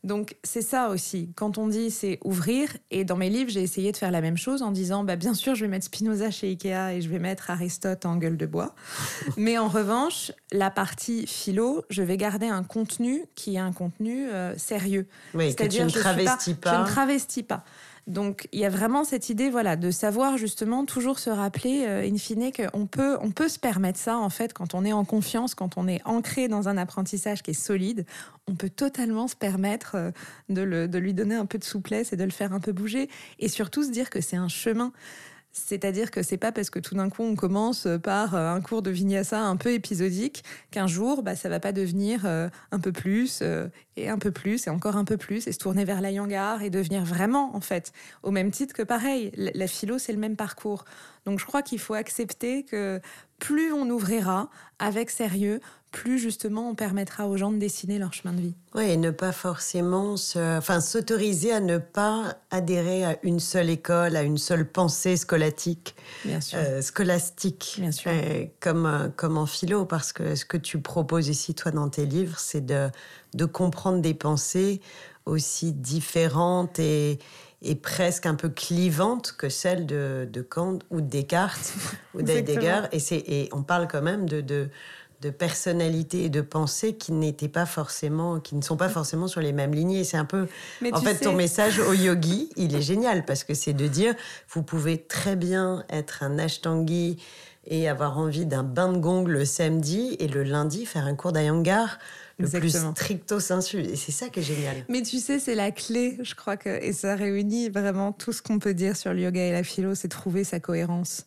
Donc 0.03 0.37
c'est 0.43 0.61
ça 0.61 0.89
aussi. 0.89 1.31
Quand 1.35 1.57
on 1.57 1.67
dit 1.67 1.91
c'est 1.91 2.19
ouvrir, 2.23 2.69
et 2.91 3.03
dans 3.03 3.17
mes 3.17 3.29
livres 3.29 3.49
j'ai 3.49 3.61
essayé 3.61 3.91
de 3.91 3.97
faire 3.97 4.11
la 4.11 4.21
même 4.21 4.37
chose 4.37 4.61
en 4.61 4.71
disant 4.71 5.03
bah 5.03 5.15
bien 5.15 5.33
sûr 5.33 5.55
je 5.55 5.65
vais 5.65 5.67
mettre 5.69 5.85
Spinoza 5.85 6.31
chez 6.31 6.47
Ikea 6.47 6.93
et 6.93 7.01
je 7.01 7.09
vais 7.09 7.19
mettre 7.19 7.49
Aristote 7.49 8.05
en 8.05 8.15
gueule 8.15 8.37
de 8.37 8.45
bois, 8.45 8.75
mais 9.37 9.57
en 9.57 9.67
revanche 9.67 10.31
la 10.51 10.71
partie 10.71 11.27
philo, 11.27 11.83
je 11.89 12.01
vais 12.01 12.17
garder 12.17 12.47
un 12.47 12.63
contenu 12.63 13.25
qui 13.35 13.55
est 13.55 13.59
un 13.59 13.73
contenu 13.73 14.29
euh, 14.29 14.57
sérieux. 14.57 15.07
Oui, 15.33 15.55
que 15.55 15.65
tu 15.65 15.81
ne 15.81 15.89
travestis 15.89 16.53
pas. 16.55 16.75
Je 16.75 16.81
ne 16.81 16.87
travestis 16.87 17.43
pas. 17.43 17.63
Donc 18.09 18.47
il 18.51 18.59
y 18.59 18.65
a 18.65 18.69
vraiment 18.69 19.03
cette 19.03 19.29
idée 19.29 19.51
voilà 19.51 19.75
de 19.75 19.91
savoir 19.91 20.37
justement 20.37 20.83
toujours 20.83 21.19
se 21.19 21.29
rappeler 21.29 21.85
euh, 21.87 22.09
in 22.09 22.17
fine 22.17 22.51
qu'on 22.51 22.87
peut 22.87 23.17
on 23.21 23.29
peut 23.29 23.47
se 23.47 23.59
permettre 23.59 23.99
ça 23.99 24.17
en 24.17 24.31
fait 24.31 24.51
quand 24.51 24.73
on 24.73 24.83
est 24.83 24.93
en 24.93 25.05
confiance, 25.05 25.53
quand 25.53 25.77
on 25.77 25.87
est 25.87 26.01
ancré 26.05 26.47
dans 26.47 26.67
un 26.67 26.77
apprentissage 26.77 27.43
qui 27.43 27.51
est 27.51 27.53
solide, 27.53 28.05
on 28.47 28.55
peut 28.55 28.69
totalement 28.69 29.27
se 29.27 29.35
permettre 29.35 29.95
euh, 29.95 30.11
de, 30.49 30.87
de 30.87 30.97
lui 30.97 31.13
donner 31.13 31.35
un 31.35 31.45
peu 31.45 31.59
de 31.59 31.63
souplesse 31.63 32.11
et 32.11 32.17
de 32.17 32.23
le 32.23 32.31
faire 32.31 32.51
un 32.51 32.59
peu 32.59 32.71
bouger 32.71 33.09
et 33.37 33.47
surtout 33.47 33.83
se 33.83 33.91
dire 33.91 34.09
que 34.09 34.21
c'est 34.21 34.37
un 34.37 34.49
chemin. 34.49 34.91
C'est-à-dire 35.51 36.11
que 36.11 36.21
c'est 36.21 36.37
pas 36.37 36.51
parce 36.51 36.69
que 36.69 36.79
tout 36.79 36.95
d'un 36.95 37.09
coup 37.09 37.23
on 37.23 37.35
commence 37.35 37.87
par 38.03 38.35
euh, 38.35 38.53
un 38.53 38.61
cours 38.61 38.81
de 38.83 38.91
vinyasa 38.91 39.41
un 39.41 39.57
peu 39.57 39.73
épisodique 39.73 40.43
qu'un 40.69 40.85
jour 40.85 41.23
bah, 41.23 41.35
ça 41.35 41.49
va 41.49 41.59
pas 41.59 41.71
devenir 41.71 42.21
euh, 42.25 42.49
un 42.71 42.79
peu 42.79 42.91
plus 42.91 43.39
euh, 43.41 43.67
et 43.97 44.09
un 44.09 44.19
peu 44.19 44.31
plus 44.31 44.67
et 44.67 44.69
encore 44.69 44.95
un 44.95 45.05
peu 45.05 45.17
plus 45.17 45.47
et 45.47 45.51
se 45.51 45.57
tourner 45.57 45.85
vers 45.85 46.01
la 46.01 46.11
yangar 46.11 46.61
et 46.61 46.69
devenir 46.69 47.03
vraiment 47.03 47.55
en 47.55 47.61
fait 47.61 47.93
au 48.21 48.29
même 48.29 48.51
titre 48.51 48.75
que 48.75 48.83
pareil. 48.83 49.31
La 49.35 49.67
philo 49.67 49.97
c'est 49.97 50.13
le 50.13 50.19
même 50.19 50.35
parcours. 50.35 50.85
Donc 51.25 51.39
je 51.39 51.45
crois 51.45 51.63
qu'il 51.63 51.79
faut 51.79 51.95
accepter 51.95 52.63
que 52.63 53.01
plus 53.39 53.71
on 53.73 53.89
ouvrira 53.89 54.49
avec 54.77 55.09
sérieux, 55.09 55.61
plus 55.91 56.19
justement 56.19 56.69
on 56.69 56.75
permettra 56.75 57.27
aux 57.27 57.37
gens 57.37 57.51
de 57.51 57.57
dessiner 57.57 57.97
leur 57.97 58.13
chemin 58.13 58.33
de 58.33 58.41
vie. 58.41 58.55
Oui, 58.75 58.83
et 58.83 58.97
ne 58.97 59.09
pas 59.11 59.31
forcément 59.31 60.15
enfin, 60.35 60.81
s'autoriser 60.81 61.51
à 61.51 61.59
ne 61.59 61.77
pas 61.77 62.37
adhérer 62.51 63.05
à 63.05 63.17
une 63.23 63.39
seule 63.39 63.69
école, 63.69 64.15
à 64.15 64.21
une 64.21 64.37
seule 64.37 64.69
pensée 64.69 65.17
scolastique, 65.17 65.95
Bien 66.25 66.41
sûr. 66.41 66.59
Euh, 66.61 66.81
scolastique, 66.81 67.77
Bien 67.79 67.91
sûr. 67.91 68.11
comme, 68.59 68.85
euh, 68.85 69.09
comme 69.15 69.37
en 69.37 69.47
philo, 69.47 69.85
parce 69.85 70.13
que 70.13 70.35
ce 70.35 70.45
que 70.45 70.57
tu 70.57 70.79
proposes 70.79 71.27
ici, 71.27 71.55
toi, 71.55 71.71
dans 71.71 71.89
tes 71.89 72.05
livres, 72.05 72.37
c'est 72.37 72.65
de, 72.65 72.89
de 73.33 73.45
comprendre 73.45 74.01
des 74.01 74.13
pensées 74.13 74.81
aussi 75.25 75.73
différentes 75.73 76.79
et, 76.79 77.19
est 77.61 77.75
presque 77.75 78.25
un 78.25 78.35
peu 78.35 78.49
clivante 78.49 79.35
que 79.37 79.49
celle 79.49 79.85
de, 79.85 80.27
de 80.31 80.41
Kant 80.41 80.79
ou 80.91 81.01
de 81.01 81.07
Descartes 81.07 81.73
ou 82.13 82.21
d'Heidegger. 82.21 82.83
Et, 82.93 82.99
et 83.11 83.49
on 83.51 83.63
parle 83.63 83.87
quand 83.87 84.01
même 84.01 84.29
de, 84.29 84.39
de, 84.41 84.69
de 85.21 85.29
personnalité 85.29 86.25
et 86.25 86.29
de 86.29 86.41
pensée 86.41 86.95
qui 86.95 87.11
n'étaient 87.11 87.49
pas 87.49 87.65
forcément, 87.65 88.39
qui 88.39 88.55
ne 88.55 88.61
sont 88.61 88.77
pas 88.77 88.89
forcément 88.89 89.27
sur 89.27 89.41
les 89.41 89.51
mêmes 89.51 89.73
lignées. 89.73 90.03
C'est 90.03 90.17
un 90.17 90.25
peu, 90.25 90.47
en 90.91 91.01
fait, 91.01 91.19
ton 91.19 91.33
message 91.33 91.79
au 91.79 91.93
yogi, 91.93 92.49
il 92.55 92.75
est 92.75 92.81
génial 92.81 93.25
parce 93.25 93.43
que 93.43 93.53
c'est 93.53 93.73
de 93.73 93.87
dire, 93.87 94.15
vous 94.53 94.63
pouvez 94.63 94.97
très 94.97 95.35
bien 95.35 95.83
être 95.89 96.23
un 96.23 96.39
ashtangi 96.39 97.17
et 97.67 97.89
avoir 97.89 98.17
envie 98.17 98.45
d'un 98.45 98.63
bain 98.63 98.91
de 98.93 98.97
gong 98.97 99.25
le 99.25 99.45
samedi 99.45 100.15
et 100.19 100.27
le 100.27 100.43
lundi 100.43 100.85
faire 100.85 101.05
un 101.05 101.15
cours 101.15 101.33
d'ayangar 101.33 101.99
le 102.39 102.47
plus 102.47 102.75
stricto 102.75 103.39
sensu. 103.41 103.81
Et 103.81 103.95
c'est 103.97 104.13
ça 104.13 104.29
qui 104.29 104.39
est 104.39 104.43
génial. 104.43 104.85
Mais 104.87 105.01
tu 105.01 105.19
sais, 105.19 105.39
c'est 105.39 105.55
la 105.55 105.71
clé, 105.71 106.17
je 106.21 106.33
crois 106.35 106.55
que, 106.55 106.69
et 106.69 106.93
ça 106.93 107.15
réunit 107.15 107.69
vraiment 107.69 108.13
tout 108.13 108.31
ce 108.31 108.41
qu'on 108.41 108.59
peut 108.59 108.73
dire 108.73 108.95
sur 108.95 109.13
le 109.13 109.21
yoga 109.21 109.41
et 109.41 109.51
la 109.51 109.63
philo, 109.63 109.93
c'est 109.95 110.07
trouver 110.07 110.45
sa 110.45 110.61
cohérence. 110.61 111.25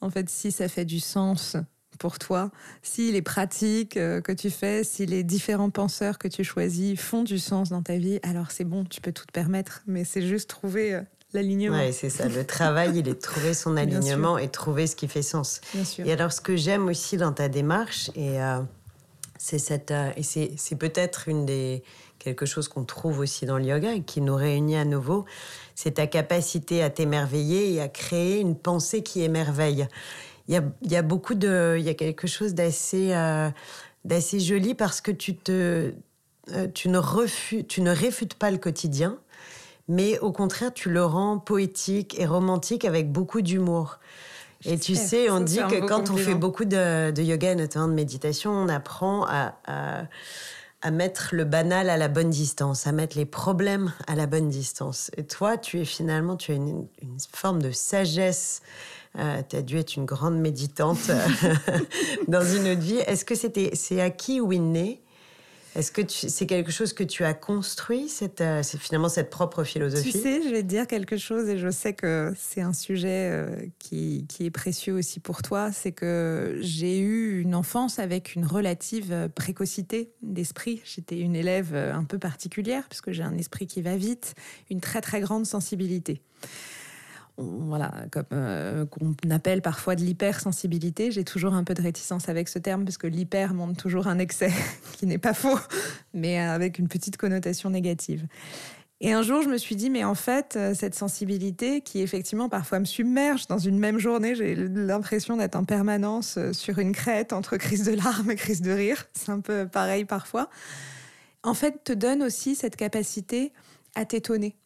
En 0.00 0.10
fait, 0.10 0.28
si 0.30 0.50
ça 0.50 0.68
fait 0.68 0.86
du 0.86 1.00
sens 1.00 1.56
pour 1.98 2.18
toi, 2.18 2.50
si 2.82 3.12
les 3.12 3.22
pratiques 3.22 3.96
euh, 3.96 4.20
que 4.20 4.32
tu 4.32 4.50
fais, 4.50 4.84
si 4.84 5.06
les 5.06 5.22
différents 5.22 5.70
penseurs 5.70 6.18
que 6.18 6.28
tu 6.28 6.44
choisis 6.44 6.98
font 6.98 7.22
du 7.22 7.38
sens 7.38 7.70
dans 7.70 7.82
ta 7.82 7.96
vie, 7.96 8.20
alors 8.22 8.50
c'est 8.50 8.64
bon, 8.64 8.84
tu 8.84 9.00
peux 9.00 9.12
tout 9.12 9.26
te 9.26 9.32
permettre, 9.32 9.82
mais 9.86 10.04
c'est 10.04 10.22
juste 10.22 10.50
trouver 10.50 10.94
euh, 10.94 11.00
l'alignement. 11.32 11.78
Oui, 11.78 11.92
c'est 11.92 12.10
ça. 12.10 12.28
Le 12.28 12.44
travail, 12.46 12.90
il 12.90 12.98
est 12.98 13.02
de 13.02 13.12
trouver 13.12 13.54
son 13.54 13.76
alignement 13.76 14.38
et 14.38 14.48
trouver 14.48 14.86
ce 14.86 14.96
qui 14.96 15.08
fait 15.08 15.22
sens. 15.22 15.60
Bien 15.74 15.84
sûr. 15.84 16.06
Et 16.06 16.12
alors, 16.12 16.32
ce 16.32 16.40
que 16.40 16.56
j'aime 16.56 16.88
aussi 16.88 17.16
dans 17.16 17.32
ta 17.32 17.48
démarche, 17.48 18.10
et 18.14 18.42
euh, 18.42 18.60
c'est 19.38 19.58
cette, 19.58 19.92
et 20.16 20.22
c'est 20.22 20.76
peut-être 20.76 21.28
une 21.28 21.46
des 21.46 21.82
quelque 22.24 22.46
chose 22.46 22.68
qu'on 22.68 22.84
trouve 22.84 23.18
aussi 23.18 23.44
dans 23.44 23.58
le 23.58 23.64
yoga 23.64 23.92
et 23.92 24.02
qui 24.02 24.22
nous 24.22 24.34
réunit 24.34 24.76
à 24.76 24.84
nouveau, 24.84 25.26
c'est 25.74 25.92
ta 25.92 26.06
capacité 26.06 26.82
à 26.82 26.88
t'émerveiller 26.88 27.74
et 27.74 27.80
à 27.82 27.88
créer 27.88 28.40
une 28.40 28.56
pensée 28.56 29.02
qui 29.02 29.22
émerveille 29.22 29.86
il 30.48 30.62
y 30.82 30.96
a, 30.96 31.02
beaucoup 31.02 31.34
de, 31.34 31.76
il 31.78 31.84
y 31.84 31.88
a 31.88 31.94
quelque 31.94 32.26
chose 32.26 32.54
d'assez, 32.54 33.12
euh, 33.12 33.48
d'assez 34.04 34.40
joli 34.40 34.74
parce 34.74 35.00
que 35.00 35.10
tu 35.10 35.36
te, 35.36 35.94
euh, 36.50 36.68
tu 36.74 36.88
ne 36.90 36.98
refus, 36.98 37.64
tu 37.64 37.80
ne 37.80 37.90
réfutes 37.90 38.34
pas 38.34 38.50
le 38.50 38.58
quotidien, 38.58 39.18
mais 39.88 40.18
au 40.18 40.32
contraire, 40.32 40.72
tu 40.74 40.90
le 40.90 41.04
rends 41.04 41.38
poétique 41.38 42.18
et 42.18 42.26
romantique 42.26 42.84
avec 42.84 43.10
beaucoup 43.10 43.40
d'humour. 43.40 43.98
Et 44.66 44.78
tu 44.78 44.94
sais, 44.94 45.28
on 45.28 45.40
dit 45.40 45.58
que 45.58 45.86
quand 45.86 46.10
on 46.10 46.16
fait 46.16 46.34
beaucoup 46.34 46.64
de, 46.64 47.10
de, 47.10 47.22
yoga, 47.22 47.54
notamment 47.54 47.88
de 47.88 47.92
méditation, 47.92 48.50
on 48.50 48.68
apprend 48.68 49.26
à, 49.26 49.56
à, 49.66 50.90
mettre 50.90 51.30
le 51.32 51.44
banal 51.44 51.90
à 51.90 51.98
la 51.98 52.08
bonne 52.08 52.30
distance, 52.30 52.86
à 52.86 52.92
mettre 52.92 53.18
les 53.18 53.26
problèmes 53.26 53.92
à 54.06 54.14
la 54.14 54.26
bonne 54.26 54.48
distance. 54.48 55.10
Et 55.18 55.24
toi, 55.26 55.58
tu 55.58 55.80
es 55.80 55.84
finalement, 55.84 56.36
tu 56.36 56.52
as 56.52 56.54
une, 56.54 56.86
une 57.02 57.18
forme 57.30 57.60
de 57.60 57.72
sagesse 57.72 58.62
euh, 59.18 59.42
tu 59.48 59.56
as 59.56 59.62
dû 59.62 59.76
être 59.76 59.96
une 59.96 60.06
grande 60.06 60.38
méditante 60.38 60.98
euh, 61.10 61.48
dans 62.28 62.44
une 62.44 62.68
autre 62.68 62.80
vie. 62.80 62.98
Est-ce 63.06 63.24
que 63.24 63.34
c'était, 63.34 63.70
c'est 63.74 64.00
acquis 64.00 64.40
ou 64.40 64.52
inné? 64.52 65.00
Est-ce 65.76 65.90
que 65.90 66.02
c'est 66.08 66.46
quelque 66.46 66.70
chose 66.70 66.92
que 66.92 67.02
tu 67.02 67.24
as 67.24 67.34
construit, 67.34 68.08
cette, 68.08 68.40
euh, 68.40 68.62
c'est 68.62 68.78
finalement 68.78 69.08
cette 69.08 69.28
propre 69.28 69.64
philosophie? 69.64 70.12
Tu 70.12 70.18
sais, 70.18 70.40
je 70.42 70.48
vais 70.48 70.62
te 70.62 70.68
dire 70.68 70.86
quelque 70.86 71.16
chose 71.16 71.48
et 71.48 71.58
je 71.58 71.68
sais 71.68 71.94
que 71.94 72.32
c'est 72.36 72.60
un 72.60 72.72
sujet 72.72 73.72
qui, 73.80 74.24
qui, 74.28 74.46
est 74.46 74.52
précieux 74.52 74.94
aussi 74.94 75.18
pour 75.18 75.42
toi. 75.42 75.72
C'est 75.72 75.90
que 75.90 76.58
j'ai 76.60 77.00
eu 77.00 77.40
une 77.40 77.56
enfance 77.56 77.98
avec 77.98 78.36
une 78.36 78.46
relative 78.46 79.28
précocité 79.34 80.12
d'esprit. 80.22 80.80
J'étais 80.84 81.18
une 81.18 81.34
élève 81.34 81.74
un 81.74 82.04
peu 82.04 82.20
particulière 82.20 82.84
puisque 82.88 83.10
j'ai 83.10 83.24
un 83.24 83.36
esprit 83.36 83.66
qui 83.66 83.82
va 83.82 83.96
vite, 83.96 84.36
une 84.70 84.80
très 84.80 85.00
très 85.00 85.20
grande 85.20 85.44
sensibilité 85.44 86.22
voilà, 87.36 87.92
comme 88.12 88.24
euh, 88.32 88.86
qu'on 88.86 89.14
appelle 89.30 89.60
parfois 89.60 89.96
de 89.96 90.02
l'hypersensibilité. 90.02 91.10
J'ai 91.10 91.24
toujours 91.24 91.54
un 91.54 91.64
peu 91.64 91.74
de 91.74 91.82
réticence 91.82 92.28
avec 92.28 92.48
ce 92.48 92.58
terme 92.58 92.84
parce 92.84 92.98
que 92.98 93.06
l'hyper 93.06 93.54
montre 93.54 93.76
toujours 93.76 94.06
un 94.06 94.18
excès 94.18 94.52
qui 94.98 95.06
n'est 95.06 95.18
pas 95.18 95.34
faux, 95.34 95.58
mais 96.12 96.38
avec 96.38 96.78
une 96.78 96.88
petite 96.88 97.16
connotation 97.16 97.70
négative. 97.70 98.26
Et 99.00 99.12
un 99.12 99.22
jour, 99.22 99.42
je 99.42 99.48
me 99.48 99.58
suis 99.58 99.74
dit, 99.74 99.90
mais 99.90 100.04
en 100.04 100.14
fait, 100.14 100.54
euh, 100.56 100.72
cette 100.74 100.94
sensibilité 100.94 101.80
qui 101.80 102.00
effectivement 102.00 102.48
parfois 102.48 102.78
me 102.78 102.84
submerge 102.84 103.48
dans 103.48 103.58
une 103.58 103.78
même 103.78 103.98
journée, 103.98 104.34
j'ai 104.36 104.54
l'impression 104.54 105.36
d'être 105.36 105.56
en 105.56 105.64
permanence 105.64 106.36
euh, 106.38 106.52
sur 106.52 106.78
une 106.78 106.92
crête 106.92 107.32
entre 107.32 107.56
crise 107.56 107.84
de 107.84 107.92
larmes 107.92 108.30
et 108.30 108.36
crise 108.36 108.62
de 108.62 108.70
rire. 108.70 109.06
C'est 109.12 109.30
un 109.30 109.40
peu 109.40 109.66
pareil 109.66 110.04
parfois. 110.04 110.48
En 111.42 111.54
fait, 111.54 111.82
te 111.82 111.92
donne 111.92 112.22
aussi 112.22 112.54
cette 112.54 112.76
capacité 112.76 113.52
à 113.96 114.04
t'étonner 114.04 114.56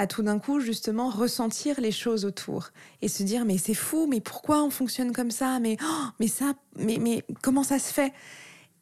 à 0.00 0.06
tout 0.06 0.22
d'un 0.22 0.38
coup 0.38 0.60
justement 0.60 1.10
ressentir 1.10 1.78
les 1.78 1.92
choses 1.92 2.24
autour 2.24 2.70
et 3.02 3.08
se 3.08 3.22
dire 3.22 3.44
mais 3.44 3.58
c'est 3.58 3.74
fou 3.74 4.06
mais 4.08 4.22
pourquoi 4.22 4.64
on 4.64 4.70
fonctionne 4.70 5.12
comme 5.12 5.30
ça? 5.30 5.60
Mais 5.60 5.76
oh, 5.82 6.04
mais 6.18 6.26
ça 6.26 6.54
mais 6.76 6.96
mais 6.98 7.22
comment 7.42 7.62
ça 7.62 7.78
se 7.78 7.92
fait? 7.92 8.14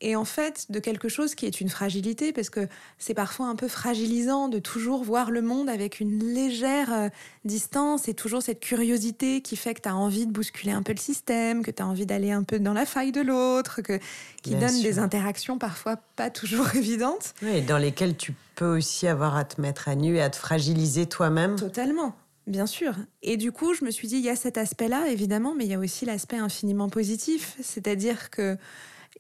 Et 0.01 0.17
en 0.17 0.25
fait 0.25 0.67
de 0.71 0.79
quelque 0.79 1.09
chose 1.09 1.35
qui 1.35 1.47
est 1.47 1.61
une 1.61 1.69
fragilité, 1.69 2.33
parce 2.33 2.51
que 2.51 2.69
c'est 2.99 3.15
parfois 3.15 3.47
un 3.47 3.57
peu 3.57 3.69
fragilisant 3.69 4.49
de 4.49 4.59
toujours 4.59 5.03
voir 5.03 5.31
le 5.31 5.43
monde 5.43 5.69
avec 5.69 6.01
une 6.01 6.19
légère 6.33 6.93
euh, 6.93 7.09
distance 7.45 8.09
et 8.09 8.15
toujours 8.15 8.43
cette 8.43 8.61
curiosité 8.61 9.41
qui 9.41 9.57
fait 9.57 9.75
que 9.75 9.83
tu 9.83 9.89
as 9.89 9.97
envie 9.97 10.27
de 10.27 10.33
bousculer 10.33 10.73
un 10.73 10.83
peu 10.83 10.93
le 10.93 10.99
système, 10.99 11.63
que 11.63 11.71
tu 11.71 11.83
as 11.83 11.87
envie 11.87 12.07
d'aller 12.07 12.31
un 12.31 12.43
peu 12.43 12.59
dans 12.59 12.75
la 12.75 12.87
faille 12.87 13.13
de 13.13 13.21
l'autre, 13.21 13.83
que 13.83 13.99
qui 14.43 14.55
donne 14.55 14.83
des 14.83 14.99
interactions 14.99 15.59
parfois 15.59 15.97
pas 16.17 16.31
toujours 16.31 16.75
évidentes. 16.75 17.35
Oui, 17.43 17.63
dans 17.63 17.79
lesquelles 17.79 18.17
tu 18.17 18.35
peux 18.55 18.77
aussi 18.77 19.07
avoir 19.07 19.37
à 19.37 19.45
te 19.45 19.61
mettre 19.61 19.89
à 19.89 19.95
nu 19.95 20.17
et 20.17 20.23
à 20.23 20.31
te 20.31 20.37
fragiliser 20.37 21.07
toi-même. 21.07 21.57
Totalement. 21.57 22.15
Bien 22.49 22.67
sûr. 22.67 22.95
Et 23.23 23.37
du 23.37 23.53
coup, 23.53 23.75
je 23.75 23.85
me 23.85 23.91
suis 23.91 24.09
dit, 24.09 24.17
il 24.17 24.25
y 24.25 24.31
a 24.31 24.37
cet 24.37 24.57
aspect-là, 24.57 25.09
évidemment, 25.09 25.55
mais 25.55 25.67
il 25.67 25.71
y 25.71 25.75
a 25.75 25.79
aussi 25.79 26.07
l'aspect 26.07 26.39
infiniment 26.39 26.89
positif. 26.89 27.57
C'est-à-dire 27.61 28.31
que 28.31 28.57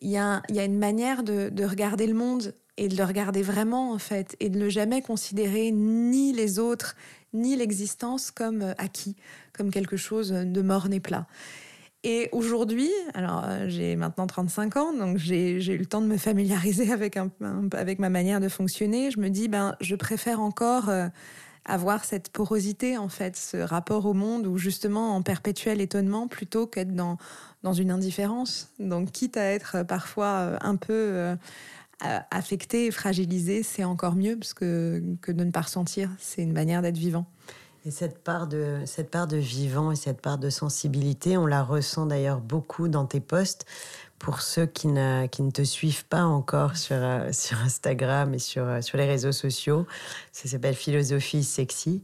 il 0.00 0.10
y 0.10 0.18
a, 0.18 0.42
une 0.48 0.78
manière 0.78 1.22
de, 1.22 1.64
regarder 1.64 2.06
le 2.06 2.14
monde 2.14 2.54
et 2.76 2.88
de 2.88 2.96
le 2.96 3.04
regarder 3.04 3.42
vraiment, 3.42 3.92
en 3.92 3.98
fait, 3.98 4.36
et 4.40 4.50
de 4.50 4.58
ne 4.58 4.68
jamais 4.68 5.02
considérer 5.02 5.70
ni 5.72 6.32
les 6.32 6.58
autres, 6.58 6.94
ni 7.32 7.56
l'existence 7.56 8.30
comme 8.30 8.62
euh, 8.62 8.72
acquis, 8.78 9.16
comme 9.52 9.70
quelque 9.70 9.96
chose 9.96 10.30
de 10.30 10.62
morne 10.62 10.92
et 10.92 11.00
plat. 11.00 11.26
Et 12.04 12.28
aujourd'hui, 12.30 12.90
alors 13.14 13.42
euh, 13.44 13.68
j'ai 13.68 13.96
maintenant 13.96 14.28
35 14.28 14.76
ans, 14.76 14.92
donc 14.92 15.18
j'ai 15.18 15.52
eu 15.52 15.78
le 15.78 15.86
temps 15.86 16.00
de 16.00 16.06
me 16.06 16.16
familiariser 16.16 16.92
avec 16.92 17.98
ma 17.98 18.08
manière 18.08 18.40
de 18.40 18.48
fonctionner. 18.48 19.10
Je 19.10 19.18
me 19.18 19.28
dis, 19.28 19.48
ben, 19.48 19.74
je 19.80 19.96
préfère 19.96 20.40
encore 20.40 20.88
euh, 20.88 21.08
avoir 21.64 22.04
cette 22.04 22.30
porosité, 22.30 22.96
en 22.96 23.08
fait, 23.08 23.36
ce 23.36 23.56
rapport 23.56 24.06
au 24.06 24.14
monde, 24.14 24.46
ou 24.46 24.58
justement 24.58 25.14
en 25.14 25.22
perpétuel 25.22 25.80
étonnement, 25.80 26.28
plutôt 26.28 26.66
qu'être 26.66 26.94
dans, 26.94 27.18
dans 27.62 27.72
une 27.72 27.90
indifférence. 27.90 28.70
Donc, 28.78 29.12
quitte 29.12 29.36
à 29.36 29.44
être 29.44 29.82
parfois 29.82 30.26
euh, 30.26 30.58
un 30.60 30.76
peu 30.76 30.92
euh, 30.92 31.36
affecté 32.30 32.86
et 32.86 32.90
fragilisé, 32.90 33.62
c'est 33.62 33.84
encore 33.84 34.14
mieux 34.14 34.36
parce 34.36 34.54
que, 34.54 35.02
que 35.20 35.32
de 35.32 35.44
ne 35.44 35.50
pas 35.50 35.62
ressentir. 35.62 36.10
C'est 36.18 36.42
une 36.42 36.52
manière 36.52 36.82
d'être 36.82 36.96
vivant. 36.96 37.26
Et 37.84 37.90
cette 37.90 38.18
part, 38.18 38.46
de, 38.46 38.80
cette 38.84 39.10
part 39.10 39.26
de 39.26 39.36
vivant 39.36 39.92
et 39.92 39.96
cette 39.96 40.20
part 40.20 40.38
de 40.38 40.50
sensibilité, 40.50 41.36
on 41.36 41.46
la 41.46 41.62
ressent 41.62 42.06
d'ailleurs 42.06 42.40
beaucoup 42.40 42.88
dans 42.88 43.06
tes 43.06 43.20
posts. 43.20 43.66
Pour 44.18 44.42
ceux 44.42 44.66
qui 44.66 44.88
ne, 44.88 45.26
qui 45.26 45.42
ne 45.42 45.50
te 45.50 45.62
suivent 45.62 46.04
pas 46.06 46.24
encore 46.24 46.76
sur, 46.76 46.96
euh, 46.96 47.28
sur 47.32 47.58
Instagram 47.60 48.34
et 48.34 48.38
sur, 48.38 48.82
sur 48.82 48.98
les 48.98 49.06
réseaux 49.06 49.32
sociaux, 49.32 49.86
ça 50.32 50.48
s'appelle 50.48 50.74
Philosophie 50.74 51.44
Sexy. 51.44 52.02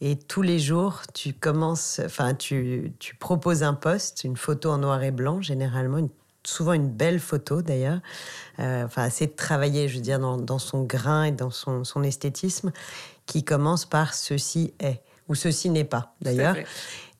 Et 0.00 0.16
tous 0.16 0.42
les 0.42 0.58
jours, 0.58 1.02
tu 1.14 1.32
commences, 1.32 2.00
enfin, 2.04 2.34
tu, 2.34 2.92
tu 2.98 3.14
proposes 3.14 3.62
un 3.62 3.74
poste, 3.74 4.24
une 4.24 4.36
photo 4.36 4.70
en 4.70 4.78
noir 4.78 5.00
et 5.04 5.12
blanc, 5.12 5.40
généralement, 5.40 6.08
souvent 6.44 6.72
une 6.72 6.88
belle 6.88 7.20
photo 7.20 7.62
d'ailleurs, 7.62 8.00
euh, 8.58 8.84
enfin, 8.84 9.02
assez 9.02 9.30
travaillée, 9.30 9.88
je 9.88 9.96
veux 9.96 10.02
dire, 10.02 10.18
dans, 10.18 10.36
dans, 10.36 10.58
son 10.58 10.82
grain 10.82 11.24
et 11.24 11.30
dans 11.30 11.50
son, 11.50 11.84
son 11.84 12.02
esthétisme, 12.02 12.72
qui 13.26 13.44
commence 13.44 13.84
par 13.84 14.14
ceci 14.14 14.74
est, 14.80 15.00
ou 15.28 15.34
ceci 15.34 15.70
n'est 15.70 15.84
pas 15.84 16.14
d'ailleurs. 16.20 16.56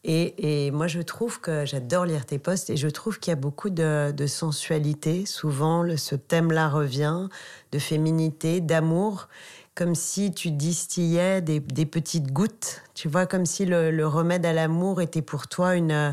Et, 0.05 0.71
moi, 0.73 0.89
je 0.89 1.01
trouve 1.01 1.41
que 1.41 1.65
j'adore 1.65 2.07
lire 2.07 2.27
tes 2.27 2.39
posts 2.39 2.71
et 2.71 2.77
je 2.77 2.89
trouve 2.89 3.21
qu'il 3.21 3.31
y 3.31 3.35
a 3.35 3.37
beaucoup 3.37 3.71
de, 3.71 4.27
sensualité. 4.27 5.27
Souvent, 5.27 5.85
ce 5.97 6.17
thème-là 6.17 6.69
revient, 6.69 7.29
de 7.71 7.79
féminité, 7.79 8.61
d'amour 8.61 9.29
comme 9.75 9.95
si 9.95 10.33
tu 10.33 10.51
distillais 10.51 11.41
des, 11.41 11.61
petites 11.61 12.31
gouttes, 12.31 12.83
tu 12.95 13.09
vois, 13.09 13.27
comme 13.27 13.47
si 13.47 13.65
le, 13.65 14.07
remède 14.07 14.45
à 14.45 14.53
l'amour 14.53 15.01
était 15.01 15.23
pour 15.23 15.49
toi 15.49 15.77
une... 15.77 15.93
Euh, 15.93 16.13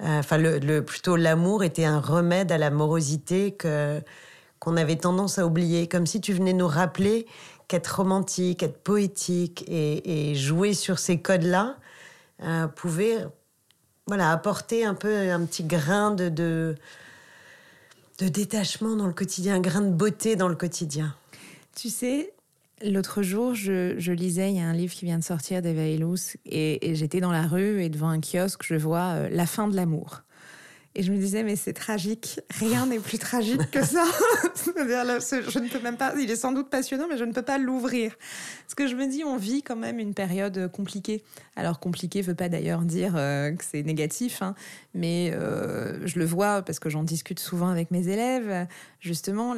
enfin, 0.00 0.38
le, 0.38 0.80
plutôt 0.80 1.16
l'amour 1.16 1.62
était 1.62 1.84
un 1.84 2.00
remède 2.00 2.52
à 2.52 2.58
la 2.58 2.70
morosité 2.70 3.52
que 3.52 4.00
qu'on 4.58 4.76
avait 4.76 4.96
tendance 4.96 5.38
à 5.38 5.46
oublier, 5.46 5.86
comme 5.86 6.06
si 6.06 6.20
tu 6.20 6.32
venais 6.32 6.54
nous 6.54 6.66
rappeler 6.66 7.26
qu'être 7.68 7.96
romantique, 7.96 8.62
être 8.62 8.78
poétique 8.78 9.64
et, 9.68 10.34
jouer 10.34 10.72
sur 10.72 10.98
ces 10.98 11.20
codes-là 11.20 11.76
euh, 12.42 12.66
pouvait 12.66 13.26
voilà, 14.06 14.30
apporter 14.30 14.84
un 14.84 14.94
peu 14.94 15.30
un 15.30 15.44
petit 15.46 15.64
grain 15.64 16.12
de, 16.12 16.28
de, 16.28 16.76
détachement 18.18 18.96
dans 18.96 19.06
le 19.06 19.12
quotidien, 19.12 19.56
un 19.56 19.60
grain 19.60 19.80
de 19.80 19.90
beauté 19.90 20.36
dans 20.36 20.48
le 20.48 20.54
quotidien. 20.54 21.14
Tu 21.74 21.88
sais, 21.88 22.32
L'autre 22.84 23.22
jour, 23.22 23.54
je, 23.54 24.12
lisais, 24.12 24.50
il 24.52 24.58
y 24.58 24.60
a 24.60 24.66
un 24.66 24.74
livre 24.74 24.92
qui 24.92 25.06
vient 25.06 25.18
de 25.18 25.24
sortir 25.24 25.62
d'Eva 25.62 25.86
Illouz, 25.86 26.36
et, 26.44 26.90
et 26.90 26.94
j'étais 26.94 27.20
dans 27.20 27.32
la 27.32 27.46
rue 27.46 27.82
et 27.82 27.88
devant 27.88 28.10
un 28.10 28.20
kiosque, 28.20 28.64
je 28.64 28.74
vois 28.74 29.14
euh, 29.14 29.28
La 29.30 29.46
fin 29.46 29.66
de 29.66 29.74
l'amour. 29.74 30.20
Et 30.98 31.02
je 31.02 31.12
me 31.12 31.18
disais, 31.18 31.42
mais 31.42 31.56
c'est 31.56 31.74
tragique. 31.74 32.40
Rien 32.58 32.86
n'est 32.86 32.98
plus 32.98 33.18
tragique 33.18 33.70
que 33.70 33.84
ça. 33.84 34.02
je 34.64 35.58
ne 35.58 35.68
peux 35.68 35.80
même 35.80 35.98
pas. 35.98 36.14
Il 36.18 36.30
est 36.30 36.36
sans 36.36 36.52
doute 36.52 36.70
passionnant, 36.70 37.04
mais 37.06 37.18
je 37.18 37.24
ne 37.24 37.32
peux 37.32 37.42
pas 37.42 37.58
l'ouvrir. 37.58 38.16
Parce 38.64 38.74
que 38.74 38.88
je 38.88 38.96
me 38.96 39.06
dis, 39.06 39.22
on 39.22 39.36
vit 39.36 39.62
quand 39.62 39.76
même 39.76 39.98
une 39.98 40.14
période 40.14 40.70
compliquée. 40.72 41.22
Alors, 41.54 41.80
compliqué 41.80 42.20
ne 42.20 42.24
veut 42.24 42.34
pas 42.34 42.48
d'ailleurs 42.48 42.80
dire 42.80 43.12
euh, 43.14 43.52
que 43.52 43.62
c'est 43.62 43.82
négatif, 43.82 44.40
hein, 44.40 44.54
mais 44.94 45.32
euh, 45.34 46.06
je 46.06 46.18
le 46.18 46.24
vois 46.24 46.62
parce 46.62 46.78
que 46.78 46.88
j'en 46.88 47.02
discute 47.02 47.40
souvent 47.40 47.68
avec 47.68 47.90
mes 47.90 48.08
élèves. 48.08 48.66
Justement, 49.00 49.54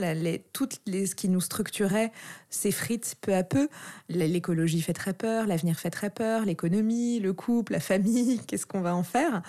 toutes 0.52 0.80
les, 0.86 1.06
ce 1.06 1.14
qui 1.14 1.28
nous 1.28 1.40
structurait 1.40 2.10
s'effrite 2.50 3.14
peu 3.20 3.32
à 3.32 3.44
peu. 3.44 3.68
L'écologie 4.08 4.82
fait 4.82 4.92
très 4.92 5.12
peur, 5.12 5.46
l'avenir 5.46 5.78
fait 5.78 5.90
très 5.90 6.10
peur, 6.10 6.44
l'économie, 6.44 7.20
le 7.20 7.32
couple, 7.32 7.74
la 7.74 7.80
famille, 7.80 8.40
qu'est-ce 8.48 8.66
qu'on 8.66 8.80
va 8.80 8.96
en 8.96 9.04
faire? 9.04 9.42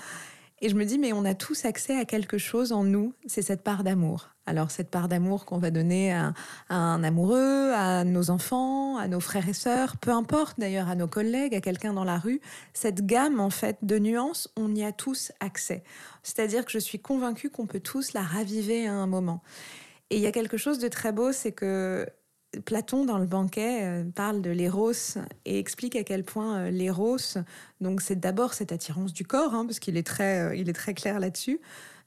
Et 0.61 0.69
je 0.69 0.75
me 0.75 0.85
dis, 0.85 0.97
mais 0.97 1.13
on 1.13 1.25
a 1.25 1.33
tous 1.33 1.65
accès 1.65 1.97
à 1.97 2.05
quelque 2.05 2.37
chose 2.37 2.71
en 2.71 2.83
nous, 2.83 3.13
c'est 3.25 3.41
cette 3.41 3.63
part 3.63 3.83
d'amour. 3.83 4.29
Alors 4.45 4.71
cette 4.71 4.89
part 4.89 5.07
d'amour 5.07 5.45
qu'on 5.45 5.59
va 5.59 5.69
donner 5.69 6.11
à, 6.11 6.33
un 6.69 7.03
amoureux, 7.03 7.71
à 7.75 8.03
nos 8.03 8.31
enfants, 8.31 8.97
à 8.97 9.07
nos 9.07 9.19
frères 9.19 9.47
et 9.47 9.53
sœurs, 9.53 9.97
peu 9.97 10.09
importe 10.09 10.59
d'ailleurs 10.59 10.89
à 10.89 10.95
nos 10.95 11.07
collègues, 11.07 11.53
à 11.53 11.61
quelqu'un 11.61 11.93
dans 11.93 12.03
la 12.03 12.17
rue, 12.17 12.41
cette 12.73 13.05
gamme 13.05 13.39
en 13.39 13.51
fait 13.51 13.77
de 13.83 13.99
nuances, 13.99 14.51
on 14.57 14.73
y 14.73 14.83
a 14.83 14.91
tous 14.91 15.31
accès. 15.39 15.83
C'est-à-dire 16.23 16.65
que 16.65 16.71
je 16.71 16.79
suis 16.79 16.99
convaincue 16.99 17.51
qu'on 17.51 17.67
peut 17.67 17.79
tous 17.79 18.13
la 18.13 18.21
raviver 18.21 18.87
à 18.87 18.93
un 18.93 19.07
moment. 19.07 19.43
Et 20.09 20.17
il 20.17 20.21
y 20.21 20.27
a 20.27 20.31
quelque 20.31 20.57
chose 20.57 20.79
de 20.79 20.87
très 20.87 21.11
beau, 21.11 21.31
c'est 21.31 21.51
que 21.51 22.07
Platon, 22.65 23.05
dans 23.05 23.19
le 23.19 23.27
banquet, 23.27 23.83
euh, 23.83 24.03
parle 24.13 24.41
de 24.41 24.49
l'éros 24.49 24.91
et 25.45 25.59
explique 25.59 25.95
à 25.95 26.03
quel 26.03 26.23
point 26.23 26.57
euh, 26.57 26.71
l'éros, 26.71 27.17
donc 27.79 28.01
c'est 28.01 28.19
d'abord 28.19 28.53
cette 28.53 28.71
attirance 28.71 29.13
du 29.13 29.23
corps, 29.23 29.53
hein, 29.53 29.65
parce 29.65 29.79
qu'il 29.79 29.97
est, 29.97 30.05
très, 30.05 30.39
euh, 30.39 30.55
il 30.55 30.67
est 30.67 30.73
très 30.73 30.95
clair 30.95 31.19
là-dessus, 31.19 31.59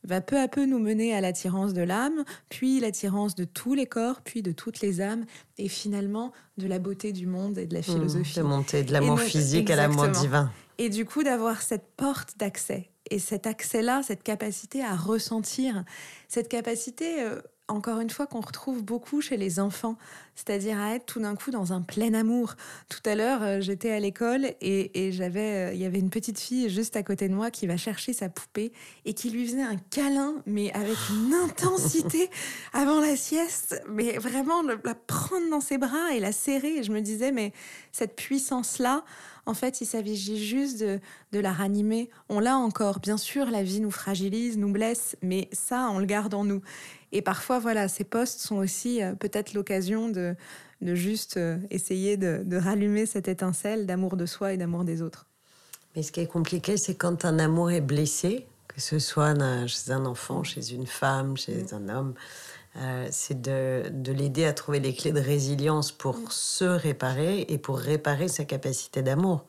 va 0.03 0.21
peu 0.21 0.41
à 0.41 0.49
peu 0.49 0.67
nous 0.67 0.81
mener 0.81 1.15
à 1.15 1.21
l'attirance 1.21 1.75
de 1.75 1.83
l'âme, 1.83 2.25
puis 2.49 2.81
l'attirance 2.81 3.37
de 3.37 3.45
tous 3.45 3.75
les 3.75 3.87
corps, 3.87 4.21
puis 4.23 4.43
de 4.43 4.51
toutes 4.51 4.81
les 4.81 5.01
âmes, 5.01 5.27
et 5.59 5.69
finalement 5.69 6.33
de 6.59 6.67
la 6.67 6.81
beauté 6.81 7.13
du 7.13 7.29
monde 7.29 7.57
et 7.57 7.67
de 7.67 7.75
la 7.75 7.81
mmh, 7.81 7.85
philosophie. 7.85 8.39
de 8.39 8.43
monter 8.43 8.83
de 8.83 8.93
l'amour 8.93 9.21
physique 9.21 9.71
à 9.71 9.77
l'amour 9.77 10.09
divin. 10.09 10.51
Et 10.79 10.89
du 10.89 11.05
coup, 11.05 11.23
d'avoir 11.23 11.63
cette 11.63 11.87
porte 11.97 12.37
d'accès. 12.39 12.92
Et 13.13 13.19
cet 13.19 13.47
accès-là, 13.47 14.03
cette 14.03 14.23
capacité 14.23 14.83
à 14.83 14.97
ressentir, 14.97 15.85
cette 16.29 16.49
capacité 16.49 17.23
encore 17.73 18.01
une 18.01 18.11
fois, 18.11 18.27
qu'on 18.27 18.41
retrouve 18.41 18.83
beaucoup 18.83 19.21
chez 19.21 19.37
les 19.37 19.59
enfants, 19.59 19.97
c'est-à-dire 20.35 20.79
à 20.79 20.95
être 20.95 21.07
tout 21.07 21.21
d'un 21.21 21.35
coup 21.35 21.51
dans 21.51 21.73
un 21.73 21.81
plein 21.81 22.13
amour. 22.15 22.55
Tout 22.89 23.01
à 23.05 23.15
l'heure, 23.15 23.43
euh, 23.43 23.61
j'étais 23.61 23.91
à 23.91 23.99
l'école 23.99 24.53
et, 24.61 25.11
j'avais, 25.13 25.71
euh, 25.71 25.75
il 25.75 25.81
y 25.81 25.85
avait 25.85 25.99
une 25.99 26.11
petite 26.11 26.39
fille 26.39 26.69
juste 26.69 26.97
à 26.97 27.03
côté 27.03 27.29
de 27.29 27.35
moi 27.35 27.51
qui 27.51 27.67
va 27.67 27.77
chercher 27.77 28.13
sa 28.13 28.29
poupée 28.29 28.73
et 29.05 29.15
qui 29.15 29.31
lui 29.31 29.47
faisait 29.47 29.63
un 29.63 29.77
câlin, 29.77 30.35
mais 30.47 30.73
avec 30.73 30.97
une 31.11 31.35
intensité 31.45 32.31
avant 32.73 33.01
la 33.01 33.17
sieste, 33.17 33.83
mais 33.89 34.19
vraiment 34.19 34.63
la 34.63 34.95
prendre 34.95 35.49
dans 35.51 35.61
ses 35.61 35.79
bras 35.79 36.13
et 36.15 36.21
la 36.21 36.33
serrer. 36.33 36.79
Et 36.79 36.83
je 36.83 36.93
me 36.93 37.01
disais, 37.01 37.33
mais 37.33 37.53
cette 37.91 38.17
puissance-là, 38.17 39.05
en 39.45 39.55
fait, 39.55 39.81
il 39.81 39.87
s'agit 39.87 40.45
juste 40.45 40.81
de, 40.81 41.01
la 41.33 41.53
ranimer. 41.53 42.11
On 42.29 42.39
l'a 42.39 42.57
encore. 42.57 43.01
Bien 43.01 43.17
sûr, 43.17 43.51
la 43.51 43.63
vie 43.63 43.81
nous 43.81 43.91
fragilise, 43.91 44.57
nous 44.57 44.71
blesse, 44.71 45.17
mais 45.21 45.49
ça, 45.53 45.89
on 45.91 45.99
le 45.99 46.07
garde 46.07 46.35
en 46.35 46.45
nous. 46.45 46.63
Et 47.11 47.23
parfois, 47.23 47.59
voilà, 47.59 47.89
ces 47.89 48.05
postes 48.05 48.41
sont 48.41 48.57
aussi 48.57 49.03
euh, 49.03 49.15
peut-être 49.15 49.53
l'occasion 49.53 50.09
de, 50.09 50.37
de, 50.81 50.95
juste 50.95 51.37
euh, 51.37 51.59
essayer 51.71 52.17
de, 52.17 52.57
rallumer 52.57 53.05
cette 53.05 53.29
étincelle 53.29 53.87
d'amour 53.87 54.17
de 54.17 54.27
soi 54.27 54.53
et 54.53 54.57
d'amour 54.57 54.85
des 54.85 55.03
autres. 55.03 55.27
Mais 55.97 56.03
ce 56.03 56.13
qui 56.13 56.21
est 56.21 56.27
compliqué, 56.27 56.77
c'est 56.77 56.95
quand 56.95 57.25
un 57.25 57.39
amour 57.39 57.71
est 57.71 57.81
blessé, 57.81 58.47
que 58.69 58.81
ce 58.81 58.99
soit 58.99 59.35
chez 59.67 59.91
un 59.91 60.07
enfant, 60.07 60.45
chez 60.45 60.73
une 60.73 60.87
femme, 60.87 61.37
chez 61.37 61.75
un 61.75 61.89
homme, 61.89 62.15
euh, 62.77 63.07
c'est 63.11 63.41
de, 63.41 63.85
de 63.91 64.13
l'aider 64.13 64.45
à 64.45 64.53
trouver 64.53 64.81
les 64.81 64.95
clés 64.95 65.13
de 65.13 65.21
résilience 65.21 65.93
pour 65.93 66.33
se 66.33 66.65
réparer 66.65 67.45
et 67.49 67.59
pour 67.59 67.79
réparer 67.79 68.29
sa 68.29 68.45
capacité 68.45 69.03
d'amour. 69.03 69.47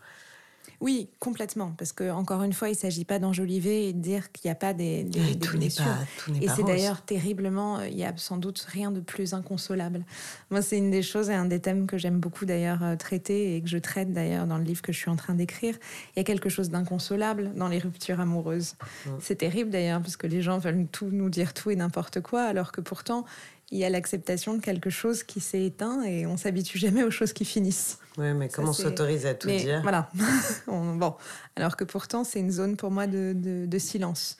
Oui, 0.81 1.09
complètement. 1.19 1.73
Parce 1.77 1.91
que 1.93 2.12
encore 2.12 2.43
une 2.43 2.53
fois, 2.53 2.69
il 2.69 2.73
ne 2.73 2.77
s'agit 2.77 3.05
pas 3.05 3.19
d'enjoliver 3.19 3.89
et 3.89 3.93
de 3.93 3.99
dire 3.99 4.31
qu'il 4.31 4.49
n'y 4.49 4.51
a 4.51 4.55
pas 4.55 4.73
des, 4.73 5.03
des, 5.03 5.38
tout 5.38 5.57
blessures. 5.57 5.86
Pas, 5.86 5.97
tout 6.17 6.33
et 6.41 6.47
c'est 6.47 6.63
d'ailleurs 6.63 7.01
terriblement, 7.01 7.79
euh, 7.79 7.88
il 7.88 7.97
y 7.97 8.03
a 8.03 8.13
sans 8.17 8.38
doute 8.38 8.65
rien 8.69 8.91
de 8.91 8.99
plus 8.99 9.33
inconsolable. 9.33 10.05
Moi, 10.51 10.62
c'est 10.62 10.77
une 10.77 10.91
des 10.91 11.01
choses 11.01 11.29
et 11.29 11.33
un 11.33 11.45
des 11.45 11.59
thèmes 11.59 11.88
que 11.88 11.97
j'aime 11.97 12.19
beaucoup 12.19 12.45
d'ailleurs 12.45 12.83
euh, 12.83 12.95
traiter 12.95 13.55
et 13.55 13.62
que 13.62 13.69
je 13.69 13.77
traite 13.77 14.12
d'ailleurs 14.13 14.47
dans 14.47 14.57
le 14.57 14.63
livre 14.63 14.81
que 14.81 14.91
je 14.91 14.97
suis 14.97 15.09
en 15.09 15.15
train 15.15 15.36
d'écrire. 15.36 15.75
Il 16.15 16.19
y 16.19 16.21
a 16.21 16.23
quelque 16.23 16.49
chose 16.49 16.69
d'inconsolable 16.69 17.53
dans 17.55 17.67
les 17.67 17.79
ruptures 17.79 18.19
amoureuses. 18.19 18.75
C'est 19.19 19.36
terrible 19.36 19.69
d'ailleurs 19.69 20.01
parce 20.01 20.17
que 20.17 20.27
les 20.27 20.41
gens 20.41 20.57
veulent 20.57 20.88
tout 20.91 21.09
nous 21.12 21.29
dire 21.29 21.53
tout 21.53 21.71
et 21.71 21.75
n'importe 21.75 22.21
quoi, 22.21 22.43
alors 22.43 22.71
que 22.71 22.81
pourtant, 22.81 23.25
il 23.73 23.79
y 23.79 23.86
a 23.86 23.89
l'acceptation 23.89 24.53
de 24.53 24.62
quelque 24.62 24.91
chose 24.91 25.23
qui 25.23 25.39
s'est 25.39 25.65
éteint 25.65 26.03
et 26.03 26.27
on 26.27 26.38
s'habitue 26.38 26.77
jamais 26.77 27.03
aux 27.03 27.09
choses 27.09 27.33
qui 27.33 27.43
finissent. 27.43 27.97
Oui, 28.19 28.31
mais 28.33 28.47
comment 28.47 28.69
on 28.69 28.73
s'autorise 28.73 29.25
à 29.25 29.33
tout 29.33 29.47
dire 29.47 29.81
Voilà. 29.81 30.12
bon, 30.67 31.15
alors 31.55 31.75
que 31.75 31.83
pourtant, 31.83 32.23
c'est 32.23 32.39
une 32.39 32.51
zone 32.51 32.77
pour 32.77 32.91
moi 32.91 33.07
de, 33.07 33.33
de 33.36 33.79
silence. 33.79 34.38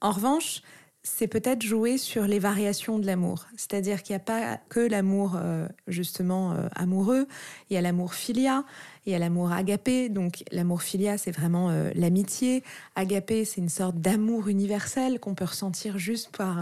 En 0.00 0.12
revanche, 0.12 0.62
c'est 1.02 1.26
peut-être 1.26 1.62
jouer 1.62 1.98
sur 1.98 2.24
les 2.26 2.38
variations 2.38 2.98
de 2.98 3.06
l'amour. 3.06 3.46
C'est-à-dire 3.56 4.02
qu'il 4.02 4.14
n'y 4.14 4.20
a 4.20 4.24
pas 4.24 4.60
que 4.68 4.80
l'amour 4.80 5.36
euh, 5.36 5.66
justement 5.86 6.52
euh, 6.52 6.68
amoureux, 6.74 7.26
il 7.70 7.74
y 7.74 7.76
a 7.76 7.80
l'amour 7.80 8.14
filia, 8.14 8.64
il 9.06 9.12
y 9.12 9.14
a 9.14 9.18
l'amour 9.18 9.52
agapé. 9.52 10.08
Donc 10.08 10.44
l'amour 10.52 10.82
filia, 10.82 11.18
c'est 11.18 11.30
vraiment 11.30 11.70
euh, 11.70 11.90
l'amitié. 11.94 12.62
Agapé, 12.96 13.44
c'est 13.44 13.60
une 13.60 13.68
sorte 13.68 13.96
d'amour 13.96 14.48
universel 14.48 15.20
qu'on 15.20 15.34
peut 15.34 15.44
ressentir 15.44 15.98
juste 15.98 16.36
par 16.36 16.56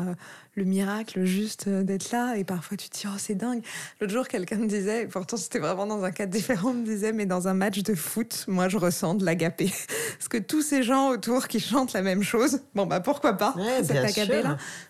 le 0.55 0.65
miracle, 0.65 1.25
juste 1.25 1.69
d'être 1.69 2.11
là. 2.11 2.37
Et 2.37 2.45
parfois 2.45 2.77
tu 2.77 2.89
te 2.89 2.99
dis, 2.99 3.05
oh 3.07 3.17
c'est 3.19 3.35
dingue. 3.35 3.63
L'autre 4.01 4.13
jour, 4.13 4.27
quelqu'un 4.27 4.57
me 4.57 4.67
disait, 4.67 5.07
pourtant 5.07 5.37
c'était 5.37 5.59
vraiment 5.59 5.87
dans 5.87 6.03
un 6.05 6.11
cadre 6.11 6.33
différent, 6.33 6.73
me 6.73 6.85
disait, 6.85 7.13
mais 7.13 7.27
dans 7.27 7.49
un 7.49 7.55
match 7.55 7.83
de 7.83 7.95
foot, 7.95 8.45
moi 8.49 8.69
je 8.69 8.79
ressens 8.79 9.15
de 9.15 9.25
l'agapé. 9.25 9.71
Parce 10.19 10.29
que 10.29 10.39
tous 10.39 10.63
ces 10.63 10.83
gens 10.83 11.11
autour 11.11 11.49
qui 11.49 11.61
chantent 11.61 11.93
la 11.93 12.03
même 12.03 12.23
chose, 12.23 12.61
bon 12.75 12.87
bah 12.87 13.01
pourquoi 13.01 13.35
pas 13.35 13.55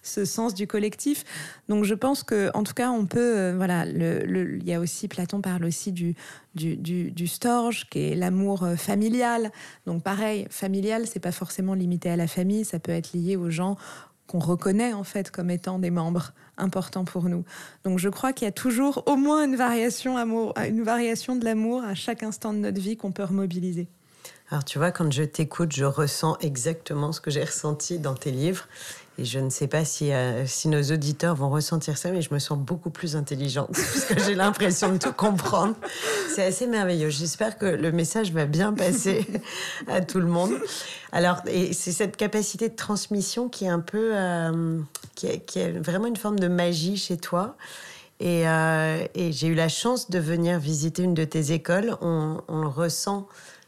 ce 0.03 0.25
sens 0.25 0.55
du 0.55 0.67
collectif. 0.67 1.25
Donc 1.69 1.85
je 1.85 1.95
pense 1.95 2.23
que, 2.23 2.51
en 2.55 2.63
tout 2.63 2.75
cas, 2.75 2.91
on 2.91 3.07
peut, 3.07 3.37
euh, 3.37 3.55
voilà, 3.57 3.85
le, 3.85 4.57
il 4.57 4.65
y 4.65 4.75
a 4.75 4.81
aussi 4.81 5.09
Platon 5.09 5.41
parle 5.41 5.65
aussi 5.65 5.93
du 5.93 6.15
du, 6.57 7.11
du, 7.11 7.27
storge, 7.27 7.89
qui 7.91 8.01
est 8.01 8.15
l'amour 8.15 8.65
euh, 8.65 8.77
familial. 8.77 9.53
Donc 9.87 10.03
pareil, 10.03 10.47
familial, 10.51 11.07
c'est 11.07 11.21
pas 11.21 11.33
forcément 11.33 11.75
limité 11.75 12.11
à 12.11 12.17
la 12.17 12.27
famille, 12.27 12.65
ça 12.65 12.79
peut 12.79 12.93
être 12.93 13.13
lié 13.13 13.37
aux 13.37 13.51
gens 13.51 13.77
qu'on 14.27 14.39
reconnaît 14.41 14.93
en 14.93 15.05
fait 15.05 15.31
comme 15.31 15.51
étant 15.51 15.79
des 15.79 15.91
membres 15.91 16.33
importants 16.59 17.05
pour 17.05 17.29
nous. 17.29 17.45
Donc 17.85 17.99
je 17.99 18.09
crois 18.09 18.33
qu'il 18.33 18.47
y 18.47 18.49
a 18.49 18.53
toujours 18.53 19.05
au 19.07 19.17
moins 19.17 19.45
une 19.45 19.57
variation, 19.57 20.17
amour, 20.17 20.55
une 20.67 20.83
variation 20.83 21.37
de 21.37 21.45
l'amour 21.45 21.85
à 21.85 21.95
chaque 21.95 22.23
instant 22.23 22.53
de 22.53 22.59
notre 22.59 22.81
vie 22.81 22.97
qu'on 22.97 23.13
peut 23.13 23.25
remobiliser. 23.25 23.89
Alors 24.51 24.65
tu 24.65 24.79
vois, 24.79 24.91
quand 24.91 25.13
je 25.13 25.23
t'écoute, 25.23 25.73
je 25.73 25.85
ressens 25.85 26.37
exactement 26.41 27.13
ce 27.13 27.21
que 27.21 27.31
j'ai 27.31 27.45
ressenti 27.45 27.99
dans 27.99 28.15
tes 28.15 28.31
livres. 28.31 28.69
Et 29.19 29.25
je 29.25 29.39
ne 29.39 29.49
sais 29.49 29.67
pas 29.67 29.85
si, 29.85 30.13
euh, 30.13 30.47
si 30.47 30.69
nos 30.69 30.83
auditeurs 30.83 31.35
vont 31.35 31.49
ressentir 31.49 31.97
ça, 31.97 32.11
mais 32.11 32.21
je 32.21 32.35
me 32.35 32.39
sens 32.39 32.59
beaucoup 32.59 32.91
plus 32.91 33.17
intelligente 33.17 33.71
parce 33.73 34.05
que 34.05 34.21
j'ai 34.21 34.35
l'impression 34.35 34.93
de 34.93 34.99
tout 34.99 35.13
comprendre. 35.13 35.75
C'est 36.35 36.45
assez 36.45 36.67
merveilleux. 36.67 37.09
J'espère 37.09 37.57
que 37.57 37.65
le 37.65 37.93
message 37.93 38.33
va 38.33 38.45
bien 38.45 38.75
passer 38.75 39.27
à 39.89 40.03
tout 40.03 40.21
le 40.21 40.27
monde. 40.27 40.53
Alors, 41.13 41.41
c'est 41.47 41.93
cette 41.93 42.17
capacité 42.19 42.69
de 42.69 42.77
transmission 42.77 43.49
qui 43.49 43.65
est 43.65 43.71
un 43.71 43.81
peu, 43.81 44.11
euh, 44.13 44.79
qui, 45.15 45.29
est, 45.29 45.73
vraiment 45.79 46.07
une 46.07 46.17
forme 46.17 46.39
de 46.39 46.49
magie 46.49 46.99
chez 46.99 47.17
toi. 47.17 47.57
Et, 48.21 48.47
euh, 48.47 49.07
et 49.15 49.33
j'ai 49.33 49.47
eu 49.47 49.55
la 49.55 49.69
chance 49.69 50.11
de 50.11 50.19
venir 50.19 50.59
visiter 50.59 51.03
une 51.03 51.15
de 51.15 51.25
tes 51.25 51.53
écoles. 51.53 51.97
On 52.03 52.41
le 52.49 52.69
ressent 52.69 53.27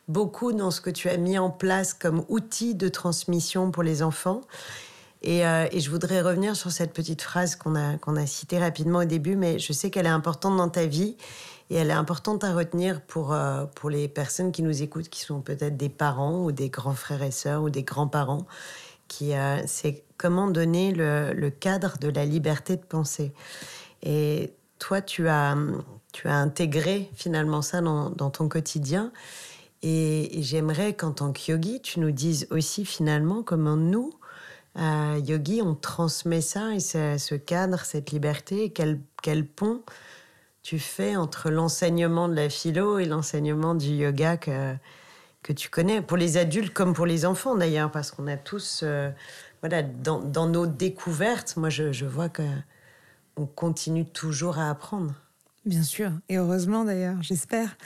beaucoup 0.09 0.53
dans 0.53 0.71
ce 0.71 0.81
que 0.81 0.91
tu 0.91 1.09
as 1.09 1.17
mis 1.17 1.39
en 1.39 1.51
place 1.51 1.95
comme 1.95 2.25
outil 2.29 2.75
de 2.75 2.89
transmission 2.89 3.71
pour 3.71 3.83
les 3.83 4.03
enfants. 4.03 4.41
Euh, 5.27 5.69
et, 5.73 5.81
je 5.81 5.91
voudrais 5.91 6.23
revenir 6.23 6.55
sur 6.55 6.71
cette 6.71 6.93
petite 6.93 7.23
phrase 7.23 7.57
qu'on 7.57 7.75
a, 7.75 8.27
citée 8.27 8.59
rapidement 8.59 9.01
au 9.01 9.05
début, 9.05 9.37
mais 9.37 9.59
je 9.59 9.73
sais 9.73 9.91
qu'elle 9.91 10.07
est 10.07 10.11
importante 10.11 10.57
dans 10.57 10.69
ta 10.69 10.87
vie 10.87 11.17
et 11.71 11.77
elle 11.77 11.91
est 11.91 11.95
importante 11.95 12.45
à 12.45 12.55
retenir 12.55 13.01
pour, 13.03 13.33
euh, 13.33 13.65
pour 13.75 13.91
les 13.91 14.09
personnes 14.09 14.53
qui 14.53 14.63
nous 14.63 14.83
écoutent, 14.83 15.09
qui 15.09 15.21
sont 15.21 15.41
peut-être 15.41 15.77
des 15.77 15.89
parents 15.89 16.45
ou 16.45 16.53
des 16.53 16.71
grands 16.71 16.95
frères 16.95 17.23
et 17.23 17.31
sœurs 17.31 17.63
ou 17.63 17.71
des 17.71 17.83
grands-parents. 17.83 18.47
Qui, 19.09 19.35
euh, 19.35 19.61
c'est 19.67 20.05
comment 20.19 20.49
donner 20.49 20.93
le, 20.93 21.51
cadre 21.51 21.99
de 21.99 22.09
la 22.09 22.25
liberté 22.25 22.77
de 22.77 22.83
penser. 22.83 23.33
Et 24.03 24.53
toi, 24.79 25.01
tu 25.01 25.29
as, 25.29 25.57
tu 26.13 26.29
as 26.29 26.35
intégré 26.35 27.11
finalement 27.15 27.63
ça 27.63 27.81
dans, 27.81 28.11
ton 28.11 28.49
quotidien. 28.49 29.13
Et 29.83 30.31
j'aimerais 30.43 30.95
qu'en 30.95 31.13
tant 31.13 31.33
que 31.33 31.51
yogi, 31.51 31.81
tu 31.81 32.01
nous 32.01 32.11
dises 32.11 32.49
aussi 32.51 32.85
finalement 32.85 33.43
comment 33.43 33.77
nous, 33.77 34.13
euh, 34.79 35.21
yogi, 35.25 35.61
on 35.63 35.75
transmet 35.75 36.41
ça 36.41 36.75
et 36.75 36.81
ce, 36.81 37.35
cadre, 37.35 37.85
cette 37.85 38.13
liberté, 38.13 38.73
quel, 38.73 39.47
pont 39.47 39.83
tu 40.63 40.79
fais 40.79 41.17
entre 41.17 41.51
l'enseignement 41.51 42.29
de 42.29 42.35
la 42.35 42.49
philo 42.49 42.99
et 42.99 43.05
l'enseignement 43.05 43.75
du 43.75 43.89
yoga 43.89 44.37
que, 44.37 44.75
que 45.43 45.53
tu 45.53 45.69
connais, 45.69 46.03
pour 46.03 46.17
les 46.17 46.37
adultes 46.37 46.73
comme 46.73 46.93
pour 46.93 47.07
les 47.07 47.25
enfants 47.25 47.57
d'ailleurs, 47.57 47.91
parce 47.91 48.11
qu'on 48.11 48.27
a 48.27 48.37
tous, 48.37 48.81
euh, 48.83 49.11
voilà, 49.63 49.83
dans, 49.83 50.47
nos 50.47 50.67
découvertes, 50.67 51.57
moi 51.57 51.71
je, 51.71 52.05
vois 52.05 52.29
que 52.29 52.43
on 53.37 53.47
continue 53.47 54.05
toujours 54.05 54.59
à 54.59 54.71
apprendre. 54.71 55.15
Bien 55.65 55.83
sûr, 55.83 56.13
et 56.29 56.39
heureusement 56.39 56.85
d'ailleurs, 56.85 57.17
j'espère. 57.21 57.77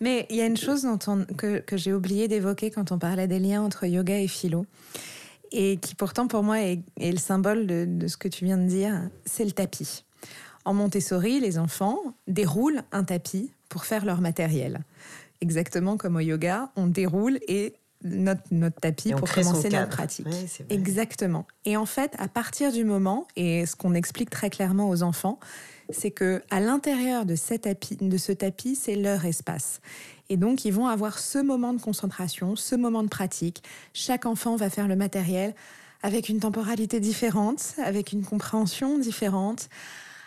Mais 0.00 0.26
il 0.30 0.36
y 0.36 0.40
a 0.40 0.46
une 0.46 0.56
chose 0.56 0.82
dont 0.82 0.98
que, 1.36 1.58
que 1.58 1.76
j'ai 1.76 1.92
oublié 1.92 2.26
d'évoquer 2.26 2.70
quand 2.70 2.90
on 2.90 2.98
parlait 2.98 3.28
des 3.28 3.38
liens 3.38 3.62
entre 3.62 3.84
yoga 3.86 4.18
et 4.18 4.28
philo, 4.28 4.64
et 5.52 5.76
qui 5.78 5.94
pourtant 5.94 6.26
pour 6.26 6.42
moi 6.42 6.60
est, 6.60 6.80
est 6.98 7.12
le 7.12 7.18
symbole 7.18 7.66
de, 7.66 7.84
de, 7.86 8.06
ce 8.06 8.16
que 8.16 8.28
tu 8.28 8.44
viens 8.44 8.58
de 8.58 8.66
dire, 8.66 9.10
c'est 9.24 9.44
le 9.44 9.52
tapis. 9.52 10.04
En 10.64 10.74
Montessori, 10.74 11.40
les 11.40 11.58
enfants 11.58 11.98
déroulent 12.26 12.82
un 12.92 13.04
tapis 13.04 13.50
pour 13.68 13.84
faire 13.84 14.04
leur 14.04 14.20
matériel. 14.20 14.80
Exactement 15.40 15.96
comme 15.96 16.16
au 16.16 16.20
yoga, 16.20 16.70
on 16.76 16.86
déroule 16.86 17.38
et 17.48 17.74
notre, 18.02 18.42
notre 18.50 18.80
tapis 18.80 19.12
pour 19.12 19.30
commencer 19.30 19.68
notre 19.68 19.88
pratique. 19.88 20.26
Exactement. 20.68 21.46
Et 21.64 21.76
en 21.76 21.86
fait, 21.86 22.14
à 22.18 22.28
partir 22.28 22.72
du 22.72 22.84
moment, 22.84 23.26
et 23.36 23.66
ce 23.66 23.76
qu'on 23.76 23.94
explique 23.94 24.30
très 24.30 24.50
clairement 24.50 24.88
aux 24.88 25.02
enfants, 25.02 25.38
c'est 25.90 26.10
que 26.10 26.42
à 26.50 26.60
l'intérieur 26.60 27.26
de, 27.26 27.36
tapis, 27.56 27.96
de 28.00 28.16
ce 28.16 28.32
tapis, 28.32 28.76
c'est 28.76 28.96
leur 28.96 29.24
espace. 29.24 29.80
Et 30.30 30.36
donc, 30.36 30.64
ils 30.64 30.72
vont 30.72 30.86
avoir 30.86 31.18
ce 31.18 31.38
moment 31.38 31.74
de 31.74 31.80
concentration, 31.80 32.54
ce 32.54 32.76
moment 32.76 33.02
de 33.02 33.08
pratique. 33.08 33.64
Chaque 33.92 34.26
enfant 34.26 34.54
va 34.54 34.70
faire 34.70 34.86
le 34.86 34.94
matériel 34.94 35.54
avec 36.02 36.28
une 36.28 36.38
temporalité 36.38 37.00
différente, 37.00 37.74
avec 37.84 38.12
une 38.12 38.24
compréhension 38.24 38.96
différente, 38.96 39.68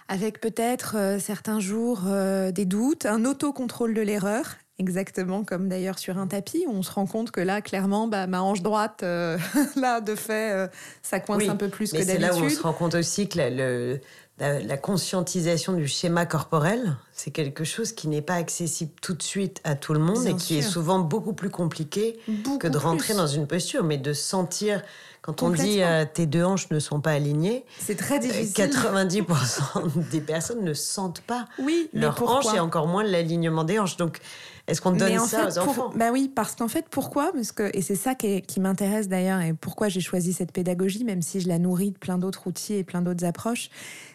avec 0.09 0.41
peut-être 0.41 0.97
euh, 0.97 1.19
certains 1.19 1.61
jours 1.61 2.01
euh, 2.07 2.51
des 2.51 2.65
doutes, 2.65 3.05
un 3.05 3.23
autocontrôle 3.23 3.93
de 3.93 4.01
l'erreur, 4.01 4.57
exactement 4.77 5.45
comme 5.45 5.69
d'ailleurs 5.69 5.97
sur 5.97 6.17
un 6.17 6.27
tapis, 6.27 6.65
où 6.67 6.71
on 6.71 6.83
se 6.83 6.91
rend 6.91 7.05
compte 7.05 7.31
que 7.31 7.39
là, 7.39 7.61
clairement, 7.61 8.09
bah, 8.09 8.27
ma 8.27 8.41
hanche 8.41 8.61
droite, 8.61 8.99
euh, 9.03 9.37
là, 9.77 10.01
de 10.01 10.15
fait, 10.15 10.69
ça 11.01 11.21
coince 11.21 11.47
un 11.47 11.55
peu 11.55 11.69
plus 11.69 11.91
que 11.91 11.97
d'habitude. 11.97 12.13
C'est 12.13 12.19
là 12.19 12.35
où 12.35 12.43
on 12.43 12.49
se 12.49 12.61
rend 12.61 12.73
compte 12.73 12.95
aussi 12.95 13.29
que 13.29 13.39
le, 13.39 14.01
la, 14.37 14.77
conscientisation 14.77 15.73
du 15.73 15.87
schéma 15.87 16.25
corporel, 16.25 16.97
c'est 17.23 17.31
quelque 17.31 17.63
chose 17.63 17.93
qui 17.93 18.09
n'est 18.09 18.21
pas 18.21 18.33
accessible 18.33 18.91
tout 19.01 19.13
de 19.13 19.23
suite 19.23 19.61
à 19.63 19.75
tout 19.75 19.93
le 19.93 19.99
monde 19.99 20.27
et 20.27 20.35
qui 20.35 20.57
est 20.57 20.61
souvent 20.61 20.99
beaucoup 20.99 21.31
plus 21.31 21.49
compliqué 21.49 22.19
que 22.59 22.67
de 22.67 22.77
rentrer 22.77 23.13
dans 23.13 23.27
une 23.27 23.47
posture, 23.47 23.85
mais 23.85 23.97
de 23.97 24.11
sentir 24.11 24.81
quand 25.21 25.41
on 25.41 25.51
dit 25.51 25.81
euh, 25.81 26.03
tes 26.03 26.25
deux 26.25 26.43
hanches 26.43 26.69
ne 26.69 26.79
sont 26.79 26.99
pas 26.99 27.11
alignées, 27.11 27.63
c'est 27.79 27.95
très 27.95 28.19
difficile. 28.19 28.65
90% 28.65 30.09
des 30.11 30.19
personnes 30.19 30.65
ne 30.65 30.73
sentent 30.73 31.21
pas 31.21 31.47
oui, 31.59 31.89
leur 31.93 32.21
hanche 32.29 32.53
et 32.53 32.59
encore 32.59 32.87
moins 32.87 33.05
l'alignement 33.05 33.63
des 33.63 33.79
hanches. 33.79 33.95
Donc, 33.95 34.19
est-ce 34.67 34.81
qu'on 34.81 34.91
donne 34.91 35.19
ça 35.19 35.47
aux 35.47 35.59
enfants? 35.59 35.93
Bah 35.95 36.09
oui, 36.11 36.29
parce 36.33 36.55
qu'en 36.55 36.67
fait, 36.67 36.87
pourquoi? 36.89 37.31
Parce 37.31 37.53
que 37.53 37.71
et 37.73 37.81
c'est 37.81 37.95
ça 37.95 38.15
qui, 38.15 38.41
qui 38.41 38.59
m'intéresse 38.59 39.07
d'ailleurs 39.07 39.39
et 39.39 39.53
pourquoi 39.53 39.87
j'ai 39.87 40.01
choisi 40.01 40.33
cette 40.33 40.51
pédagogie, 40.51 41.05
même 41.05 41.21
si 41.21 41.39
je 41.39 41.47
la 41.47 41.57
nourris 41.57 41.91
de 41.91 41.97
plein 41.97 42.17
d'autres 42.17 42.47
outils 42.47 42.73
et 42.73 42.83
plein 42.83 43.01
d'autres 43.01 43.23
approches, 43.23 43.69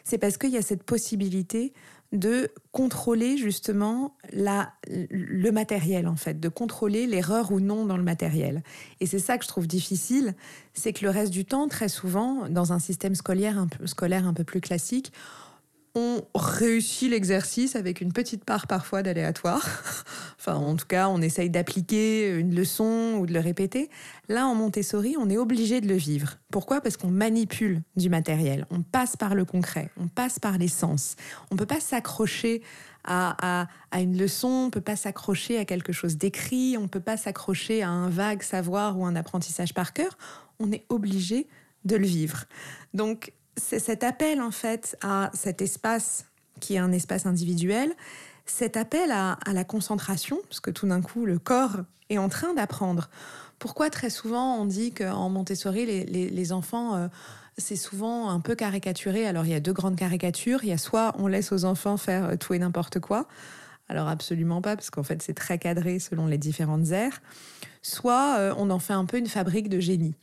c'est 0.04 0.18
parce 0.18 0.36
qu'il 0.36 0.50
y 0.50 0.58
a 0.58 0.62
cette 0.62 0.82
possibilité 0.82 1.72
de 2.12 2.50
contrôler 2.72 3.36
justement 3.36 4.16
la, 4.32 4.72
le 4.88 5.50
matériel 5.50 6.08
en 6.08 6.16
fait, 6.16 6.40
de 6.40 6.48
contrôler 6.48 7.06
l'erreur 7.06 7.52
ou 7.52 7.60
non 7.60 7.84
dans 7.84 7.96
le 7.96 8.02
matériel. 8.02 8.62
Et 9.00 9.06
c'est 9.06 9.18
ça 9.18 9.36
que 9.36 9.44
je 9.44 9.48
trouve 9.48 9.66
difficile, 9.66 10.34
c'est 10.72 10.92
que 10.92 11.04
le 11.04 11.10
reste 11.10 11.32
du 11.32 11.44
temps, 11.44 11.68
très 11.68 11.88
souvent, 11.88 12.48
dans 12.48 12.72
un 12.72 12.78
système 12.78 13.14
scolaire 13.14 13.58
un 13.58 13.66
peu, 13.66 13.86
scolaire 13.86 14.26
un 14.26 14.32
peu 14.32 14.44
plus 14.44 14.60
classique, 14.60 15.12
on 15.98 16.38
réussit 16.38 17.10
l'exercice 17.10 17.76
avec 17.76 18.00
une 18.00 18.12
petite 18.12 18.44
part 18.44 18.66
parfois 18.66 19.02
d'aléatoire. 19.02 19.66
enfin, 20.38 20.54
en 20.54 20.76
tout 20.76 20.86
cas, 20.86 21.08
on 21.08 21.20
essaye 21.20 21.50
d'appliquer 21.50 22.30
une 22.36 22.54
leçon 22.54 23.16
ou 23.18 23.26
de 23.26 23.32
le 23.32 23.40
répéter. 23.40 23.90
Là, 24.28 24.46
en 24.46 24.54
Montessori, 24.54 25.16
on 25.18 25.28
est 25.28 25.36
obligé 25.36 25.80
de 25.80 25.88
le 25.88 25.96
vivre. 25.96 26.38
Pourquoi? 26.50 26.80
Parce 26.80 26.96
qu'on 26.96 27.10
manipule 27.10 27.82
du 27.96 28.08
matériel. 28.08 28.66
On 28.70 28.82
passe 28.82 29.16
par 29.16 29.34
le 29.34 29.44
concret, 29.44 29.90
on 30.00 30.08
passe 30.08 30.38
par 30.38 30.58
les 30.58 30.68
sens. 30.68 31.16
On 31.50 31.54
ne 31.54 31.58
peut 31.58 31.66
pas 31.66 31.80
s'accrocher 31.80 32.62
à, 33.04 33.66
à, 33.90 34.00
une 34.00 34.18
leçon, 34.18 34.66
on 34.66 34.70
peut 34.70 34.80
pas 34.80 34.96
s'accrocher 34.96 35.58
à 35.58 35.64
quelque 35.64 35.92
chose 35.92 36.16
d'écrit, 36.16 36.76
on 36.76 36.82
ne 36.82 36.88
peut 36.88 37.00
pas 37.00 37.16
s'accrocher 37.16 37.82
à 37.82 37.88
un 37.88 38.10
vague 38.10 38.42
savoir 38.42 38.98
ou 38.98 39.06
un 39.06 39.16
apprentissage 39.16 39.72
par 39.74 39.92
cœur. 39.92 40.18
On 40.60 40.72
est 40.72 40.84
obligé 40.88 41.46
de 41.84 41.96
le 41.96 42.06
vivre. 42.06 42.44
Donc, 42.94 43.32
c'est 43.58 43.78
cet 43.78 44.04
appel 44.04 44.40
en 44.40 44.50
fait 44.50 44.96
à 45.02 45.30
cet 45.34 45.62
espace 45.62 46.26
qui 46.60 46.74
est 46.74 46.78
un 46.78 46.92
espace 46.92 47.26
individuel, 47.26 47.92
cet 48.46 48.76
appel 48.76 49.10
à, 49.12 49.38
la 49.52 49.64
concentration, 49.64 50.38
parce 50.48 50.60
que 50.60 50.70
tout 50.70 50.86
d'un 50.86 51.02
coup 51.02 51.26
le 51.26 51.38
corps 51.38 51.76
est 52.10 52.18
en 52.18 52.28
train 52.28 52.54
d'apprendre. 52.54 53.10
Pourquoi 53.58 53.90
très 53.90 54.10
souvent 54.10 54.56
on 54.56 54.64
dit 54.64 54.92
qu'en 54.92 55.28
Montessori 55.28 55.84
les, 55.86 56.52
enfants 56.52 56.96
euh, 56.96 57.08
c'est 57.58 57.76
souvent 57.76 58.30
un 58.30 58.40
peu 58.40 58.54
caricaturé. 58.54 59.26
Alors 59.26 59.44
il 59.44 59.50
y 59.50 59.54
a 59.54 59.60
deux 59.60 59.72
grandes 59.72 59.96
caricatures. 59.96 60.60
Il 60.62 60.68
y 60.68 60.72
a 60.72 60.78
soit 60.78 61.14
on 61.18 61.26
laisse 61.26 61.52
aux 61.52 61.64
enfants 61.64 61.96
faire 61.96 62.24
euh, 62.24 62.36
tout 62.36 62.54
et 62.54 62.58
n'importe 62.58 63.00
quoi. 63.00 63.26
Alors 63.88 64.08
absolument 64.08 64.62
pas, 64.62 64.76
parce 64.76 64.90
qu'en 64.90 65.02
fait 65.02 65.22
c'est 65.22 65.34
très 65.34 65.58
cadré 65.58 65.98
selon 65.98 66.26
les 66.26 66.38
différentes 66.38 66.90
aires. 66.90 67.20
Soit 67.82 68.36
euh, 68.38 68.54
on 68.56 68.70
en 68.70 68.78
fait 68.78 68.92
un 68.92 69.04
peu 69.04 69.18
une 69.18 69.26
fabrique 69.26 69.68
de 69.68 69.80
génie. 69.80 70.14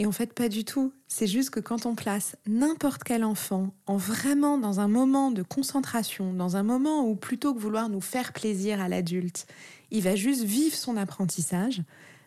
Et 0.00 0.06
en 0.06 0.12
fait, 0.12 0.32
pas 0.32 0.48
du 0.48 0.64
tout. 0.64 0.92
C'est 1.08 1.26
juste 1.26 1.50
que 1.50 1.58
quand 1.58 1.84
on 1.84 1.96
place 1.96 2.36
n'importe 2.46 3.02
quel 3.02 3.24
enfant 3.24 3.74
en 3.86 3.96
vraiment 3.96 4.56
dans 4.56 4.78
un 4.78 4.86
moment 4.86 5.32
de 5.32 5.42
concentration, 5.42 6.32
dans 6.32 6.56
un 6.56 6.62
moment 6.62 7.04
où 7.04 7.16
plutôt 7.16 7.52
que 7.52 7.58
vouloir 7.58 7.88
nous 7.88 8.00
faire 8.00 8.32
plaisir 8.32 8.80
à 8.80 8.88
l'adulte, 8.88 9.46
il 9.90 10.02
va 10.02 10.14
juste 10.14 10.44
vivre 10.44 10.76
son 10.76 10.96
apprentissage, 10.96 11.82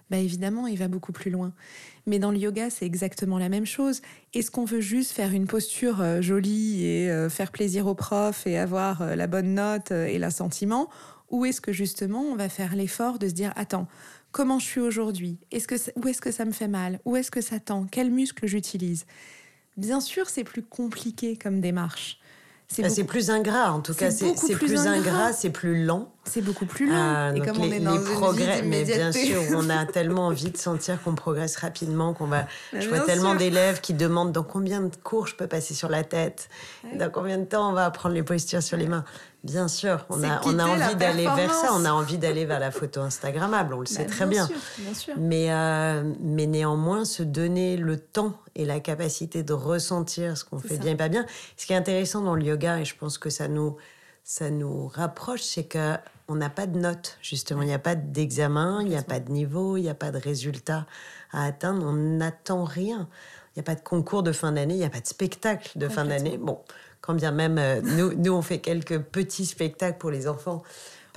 bah 0.09 0.17
évidemment, 0.17 0.67
il 0.67 0.77
va 0.77 0.89
beaucoup 0.89 1.13
plus 1.13 1.31
loin. 1.31 1.53
Mais 2.05 2.19
dans 2.19 2.31
le 2.31 2.37
yoga, 2.37 2.69
c'est 2.69 2.85
exactement 2.85 3.37
la 3.37 3.47
même 3.47 3.65
chose. 3.65 4.01
Est-ce 4.33 4.51
qu'on 4.51 4.65
veut 4.65 4.81
juste 4.81 5.11
faire 5.11 5.31
une 5.31 5.47
posture 5.47 6.01
euh, 6.01 6.21
jolie 6.21 6.83
et 6.83 7.09
euh, 7.09 7.29
faire 7.29 7.51
plaisir 7.51 7.87
au 7.87 7.95
prof 7.95 8.45
et 8.45 8.57
avoir 8.57 9.01
euh, 9.01 9.15
la 9.15 9.27
bonne 9.27 9.53
note 9.53 9.91
et 9.91 10.19
l'assentiment? 10.19 10.89
Ou 11.29 11.45
est-ce 11.45 11.61
que 11.61 11.71
justement, 11.71 12.23
on 12.23 12.35
va 12.35 12.49
faire 12.49 12.75
l'effort 12.75 13.17
de 13.17 13.29
se 13.29 13.33
dire, 13.33 13.53
attends, 13.55 13.87
comment 14.31 14.59
je 14.59 14.65
suis 14.65 14.81
aujourd'hui? 14.81 15.37
Est-ce 15.51 15.67
que 15.67 15.75
Où 15.99 16.07
est-ce 16.07 16.21
que 16.21 16.31
ça 16.31 16.45
me 16.45 16.51
fait 16.51 16.67
mal? 16.67 16.99
Où 17.05 17.15
est-ce 17.15 17.31
que 17.31 17.41
ça 17.41 17.59
tend? 17.59 17.87
Quel 17.91 18.11
muscle 18.11 18.47
j'utilise? 18.47 19.05
Bien 19.77 20.01
sûr, 20.01 20.29
c'est 20.29 20.43
plus 20.43 20.63
compliqué 20.63 21.37
comme 21.37 21.61
démarche. 21.61 22.19
C'est 22.89 23.03
plus 23.03 23.29
ingrat, 23.29 23.71
en 23.71 23.81
tout 23.81 23.93
cas. 23.93 24.11
C'est 24.11 24.33
plus, 24.55 24.87
ingrat, 24.87 25.33
c'est 25.33 25.49
plus 25.49 25.85
lent. 25.85 26.13
C'est 26.23 26.41
beaucoup 26.41 26.65
plus 26.65 26.87
lent. 26.87 26.95
Ah, 26.95 27.31
et 27.35 27.41
comme 27.41 27.59
on 27.59 27.71
est 27.71 27.79
dans 27.79 27.97
les 27.97 27.99
progrès, 27.99 28.61
mais 28.61 28.83
bien 28.83 29.11
sûr, 29.11 29.41
on 29.55 29.69
a 29.69 29.85
tellement 29.91 30.27
envie 30.27 30.51
de 30.51 30.57
sentir 30.57 31.01
qu'on 31.01 31.15
progresse 31.15 31.57
rapidement, 31.57 32.13
qu'on 32.13 32.27
va. 32.27 32.45
je 32.73 32.87
vois 32.87 33.01
tellement 33.01 33.35
d'élèves 33.35 33.81
qui 33.81 33.93
demandent 33.93 34.31
dans 34.31 34.43
combien 34.43 34.81
de 34.81 34.95
cours 34.95 35.27
je 35.27 35.35
peux 35.35 35.47
passer 35.47 35.73
sur 35.73 35.89
la 35.89 36.03
tête, 36.03 36.49
dans 36.95 37.09
combien 37.09 37.37
de 37.37 37.45
temps 37.45 37.69
on 37.69 37.73
va 37.73 37.85
apprendre 37.85 38.15
les 38.15 38.23
postures 38.23 38.63
sur 38.63 38.77
les 38.77 38.87
mains. 38.87 39.03
Bien 39.43 39.67
sûr, 39.67 40.05
on 40.09 40.23
a, 40.23 40.39
on 40.45 40.59
a 40.59 40.65
envie 40.65 40.95
d'aller 40.95 41.23
vers 41.23 41.51
ça, 41.51 41.69
on 41.73 41.83
a 41.83 41.91
envie 41.91 42.19
d'aller 42.19 42.45
vers 42.45 42.59
la 42.59 42.69
photo 42.69 43.01
Instagrammable, 43.01 43.73
on 43.73 43.79
le 43.79 43.87
sait 43.87 44.03
bah, 44.03 44.11
très 44.11 44.25
bien. 44.27 44.47
Mais, 45.17 45.51
euh, 45.51 46.03
mais 46.19 46.45
néanmoins, 46.45 47.05
se 47.05 47.23
donner 47.23 47.75
le 47.75 47.97
temps 47.97 48.33
et 48.53 48.65
la 48.65 48.79
capacité 48.79 49.41
de 49.41 49.53
ressentir 49.53 50.37
ce 50.37 50.45
qu'on 50.45 50.59
fait 50.59 50.77
bien 50.77 50.91
et 50.91 50.95
pas 50.95 51.09
bien. 51.09 51.25
Ce 51.57 51.65
qui 51.65 51.73
est 51.73 51.75
intéressant 51.75 52.21
dans 52.21 52.35
le 52.35 52.43
yoga, 52.43 52.79
et 52.79 52.85
je 52.85 52.95
pense 52.95 53.17
que 53.17 53.31
ça 53.31 53.47
nous, 53.47 53.77
ça 54.23 54.51
nous 54.51 54.87
rapproche, 54.87 55.41
c'est 55.41 55.67
qu'on 55.67 56.35
n'a 56.35 56.49
pas 56.51 56.67
de 56.67 56.77
notes, 56.77 57.17
justement. 57.23 57.63
Il 57.63 57.67
n'y 57.67 57.73
a 57.73 57.79
pas 57.79 57.95
d'examen, 57.95 58.81
il 58.81 58.89
n'y 58.89 58.97
a 58.97 59.01
pas 59.01 59.19
de 59.19 59.31
niveau, 59.31 59.75
il 59.75 59.81
n'y 59.81 59.89
a 59.89 59.95
pas 59.95 60.11
de 60.11 60.19
résultat 60.19 60.85
à 61.31 61.45
atteindre. 61.45 61.83
On 61.87 61.93
n'attend 61.93 62.63
rien. 62.63 63.09
Il 63.55 63.59
n'y 63.59 63.61
a 63.61 63.63
pas 63.63 63.75
de 63.75 63.81
concours 63.81 64.23
de 64.23 64.31
fin 64.31 64.53
d'année, 64.53 64.75
il 64.75 64.79
n'y 64.79 64.85
a 64.85 64.89
pas 64.89 65.01
de 65.01 65.07
spectacle 65.07 65.77
de 65.77 65.89
fin 65.89 66.05
d'année. 66.05 66.37
Bon, 66.37 66.59
quand 67.01 67.15
bien 67.15 67.31
même, 67.31 67.57
euh, 67.57 67.81
nous, 67.81 68.13
nous, 68.13 68.31
on 68.31 68.41
fait 68.41 68.59
quelques 68.59 68.99
petits 68.99 69.45
spectacles 69.45 69.97
pour 69.97 70.11
les 70.11 70.27
enfants. 70.27 70.63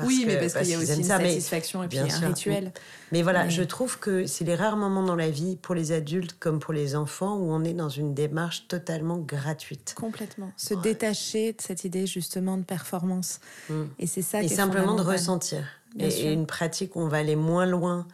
oui, 0.02 0.24
mais 0.26 0.38
parce, 0.38 0.54
qu'il 0.54 0.70
y 0.70 0.74
a 0.74 0.78
aussi 0.78 0.96
une 0.96 1.04
satisfaction 1.04 1.84
et 1.84 1.88
puis 1.88 1.98
un 1.98 2.06
rituel. 2.06 2.72
Mais 3.12 3.22
voilà, 3.22 3.48
je 3.48 3.62
trouve 3.62 3.98
que 3.98 4.26
c'est 4.26 4.44
les 4.44 4.56
rares 4.56 4.76
moments 4.76 5.04
dans 5.04 5.14
la 5.14 5.30
vie, 5.30 5.56
pour 5.56 5.74
les 5.74 5.92
adultes 5.92 6.36
comme 6.40 6.58
pour 6.58 6.72
les 6.72 6.96
enfants, 6.96 7.36
où 7.36 7.52
on 7.52 7.62
est 7.62 7.74
dans 7.74 7.90
une 7.90 8.14
démarche 8.14 8.66
totalement 8.66 9.18
gratuite. 9.18 9.94
Complètement. 9.96 10.50
Se 10.56 10.74
détacher 10.74 11.52
de 11.52 11.60
cette 11.60 11.84
idée 11.84 12.06
justement 12.06 12.56
de 12.56 12.64
performance. 12.64 13.40
Mm. 13.68 13.82
Et 13.98 14.06
c'est 14.06 14.22
ça. 14.22 14.42
Et 14.42 14.48
simplement 14.48 14.94
de 14.94 15.02
ressentir. 15.02 15.64
Et, 15.98 16.32
une 16.32 16.46
pratique 16.46 16.96
où 16.96 17.00
on 17.00 17.08
va 17.08 17.18
aller 17.18 17.36
moins 17.36 17.66
loin 17.66 18.08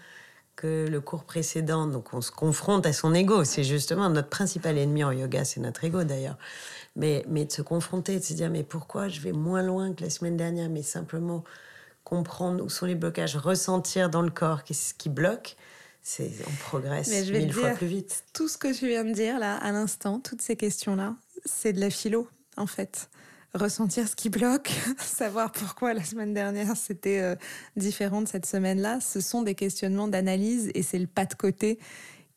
que 0.54 0.86
le 0.86 1.00
cours 1.00 1.24
précédent. 1.24 1.86
Donc 1.86 2.12
on 2.12 2.20
se 2.20 2.30
confronte 2.30 2.84
à 2.84 2.92
son 2.92 3.14
ego. 3.14 3.44
C'est 3.44 3.64
justement 3.64 4.10
notre 4.10 4.28
principal 4.28 4.76
ennemi 4.76 5.02
en 5.02 5.12
yoga, 5.12 5.46
c'est 5.46 5.60
notre 5.60 5.84
ego 5.84 6.04
d'ailleurs 6.04 6.36
mais, 7.00 7.24
mais 7.28 7.46
de 7.46 7.52
se 7.52 7.62
confronter, 7.62 8.18
de 8.18 8.24
se 8.24 8.34
dire 8.34 8.50
mais 8.50 8.62
pourquoi 8.62 9.08
je 9.08 9.20
vais 9.20 9.32
moins 9.32 9.62
loin 9.62 9.94
que 9.94 10.04
la 10.04 10.10
semaine 10.10 10.36
dernière, 10.36 10.68
mais 10.68 10.82
simplement 10.82 11.42
comprendre 12.04 12.62
où 12.62 12.68
sont 12.68 12.86
les 12.86 12.94
blocages, 12.94 13.36
ressentir 13.36 14.10
dans 14.10 14.22
le 14.22 14.30
corps 14.30 14.64
qu'est-ce 14.64 14.92
qui 14.94 15.08
bloque, 15.08 15.56
c'est 16.02 16.30
on 16.46 16.54
progresse 16.56 17.08
mais 17.08 17.24
je 17.24 17.32
vais 17.32 17.40
mille 17.40 17.52
fois 17.52 17.70
plus 17.70 17.86
vite. 17.86 18.24
Tout 18.34 18.48
ce 18.48 18.58
que 18.58 18.72
tu 18.72 18.86
viens 18.86 19.04
de 19.04 19.12
dire 19.12 19.38
là 19.38 19.56
à 19.56 19.72
l'instant, 19.72 20.20
toutes 20.20 20.42
ces 20.42 20.56
questions-là, 20.56 21.16
c'est 21.46 21.72
de 21.72 21.80
la 21.80 21.88
philo 21.88 22.28
en 22.58 22.66
fait. 22.66 23.08
ressentir 23.54 24.06
ce 24.06 24.14
qui 24.14 24.28
bloque, 24.28 24.70
savoir 24.98 25.52
pourquoi 25.52 25.94
la 25.94 26.04
semaine 26.04 26.34
dernière 26.34 26.76
c'était 26.76 27.20
euh, 27.20 27.34
différent 27.76 28.20
de 28.20 28.28
cette 28.28 28.46
semaine-là. 28.46 29.00
Ce 29.00 29.20
sont 29.20 29.42
des 29.42 29.54
questionnements 29.54 30.08
d'analyse 30.08 30.70
et 30.74 30.82
c'est 30.82 30.98
le 30.98 31.06
pas 31.06 31.24
de 31.24 31.34
côté 31.34 31.78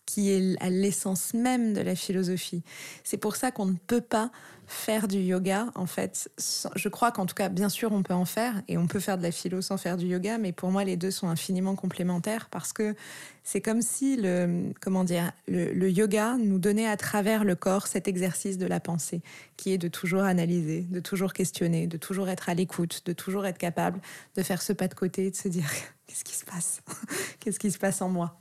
qui 0.05 0.31
est 0.31 0.61
à 0.61 0.69
l'essence 0.69 1.33
même 1.33 1.73
de 1.73 1.81
la 1.81 1.95
philosophie. 1.95 2.63
C'est 3.03 3.17
pour 3.17 3.35
ça 3.35 3.51
qu'on 3.51 3.65
ne 3.65 3.77
peut 3.87 4.01
pas 4.01 4.31
faire 4.67 5.07
du 5.07 5.19
yoga, 5.19 5.67
en 5.75 5.85
fait. 5.85 6.29
Je 6.75 6.89
crois 6.89 7.11
qu'en 7.11 7.25
tout 7.25 7.35
cas, 7.35 7.49
bien 7.49 7.69
sûr, 7.69 7.91
on 7.91 8.03
peut 8.03 8.13
en 8.13 8.25
faire 8.25 8.61
et 8.67 8.77
on 8.77 8.87
peut 8.87 8.99
faire 8.99 9.17
de 9.17 9.23
la 9.23 9.31
philo 9.31 9.61
sans 9.61 9.77
faire 9.77 9.97
du 9.97 10.07
yoga, 10.07 10.37
mais 10.37 10.51
pour 10.51 10.71
moi, 10.71 10.83
les 10.83 10.97
deux 10.97 11.11
sont 11.11 11.27
infiniment 11.27 11.75
complémentaires 11.75 12.47
parce 12.49 12.73
que 12.73 12.95
c'est 13.43 13.61
comme 13.61 13.81
si 13.81 14.15
le, 14.15 14.71
comment 14.81 15.03
dire, 15.03 15.31
le, 15.47 15.89
yoga 15.89 16.37
nous 16.37 16.59
donnait 16.59 16.87
à 16.87 16.97
travers 16.97 17.43
le 17.43 17.55
corps 17.55 17.87
cet 17.87 18.07
exercice 18.07 18.57
de 18.57 18.65
la 18.65 18.79
pensée, 18.79 19.21
qui 19.57 19.73
est 19.73 19.77
de 19.77 19.87
toujours 19.87 20.23
analyser, 20.23 20.81
de 20.81 20.99
toujours 20.99 21.33
questionner, 21.33 21.87
de 21.87 21.97
toujours 21.97 22.29
être 22.29 22.49
à 22.49 22.53
l'écoute, 22.53 23.03
de 23.05 23.13
toujours 23.13 23.45
être 23.45 23.57
capable 23.57 23.99
de 24.35 24.43
faire 24.43 24.61
ce 24.61 24.73
pas 24.73 24.87
de 24.87 24.95
côté, 24.95 25.29
de 25.29 25.35
se 25.35 25.49
dire 25.49 25.69
qu'est-ce 26.07 26.23
qui 26.23 26.35
se 26.35 26.45
passe, 26.45 26.81
qu'est-ce 27.39 27.59
qui 27.59 27.71
se 27.71 27.77
passe 27.77 28.01
en 28.01 28.09
moi? 28.09 28.39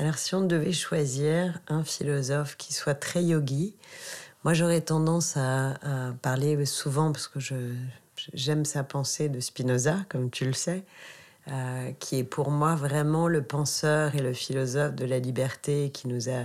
Alors 0.00 0.16
si 0.16 0.36
on 0.36 0.42
devait 0.42 0.72
choisir 0.72 1.58
un 1.66 1.82
philosophe 1.82 2.56
qui 2.56 2.72
soit 2.72 2.94
très 2.94 3.24
yogi, 3.24 3.74
moi 4.44 4.54
j'aurais 4.54 4.80
tendance 4.80 5.36
à, 5.36 5.74
parler 6.22 6.64
souvent, 6.66 7.10
parce 7.10 7.26
que 7.26 7.40
j'aime 8.32 8.64
sa 8.64 8.84
pensée 8.84 9.28
de 9.28 9.40
Spinoza, 9.40 9.96
comme 10.08 10.30
tu 10.30 10.44
le 10.44 10.52
sais, 10.52 10.84
euh, 11.48 11.90
qui 11.98 12.18
est 12.18 12.24
pour 12.24 12.52
moi 12.52 12.76
vraiment 12.76 13.26
le 13.26 13.42
penseur 13.42 14.14
et 14.14 14.20
le 14.20 14.32
philosophe 14.34 14.94
de 14.94 15.04
la 15.04 15.18
liberté, 15.18 15.90
qui 15.90 16.06
nous 16.06 16.28
a 16.28 16.44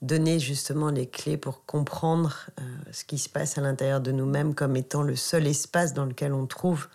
donné 0.00 0.38
justement 0.38 0.90
les 0.90 1.08
clés 1.08 1.36
pour 1.36 1.64
comprendre 1.64 2.48
euh, 2.60 2.62
ce 2.92 3.04
qui 3.04 3.18
se 3.18 3.28
passe 3.28 3.58
à 3.58 3.60
l'intérieur 3.60 4.00
de 4.00 4.12
nous-mêmes 4.12 4.54
comme 4.54 4.76
étant 4.76 5.02
le 5.02 5.16
seul 5.16 5.48
espace 5.48 5.94
dans 5.94 6.04
lequel 6.04 6.32
on 6.32 6.46
trouve 6.46 6.86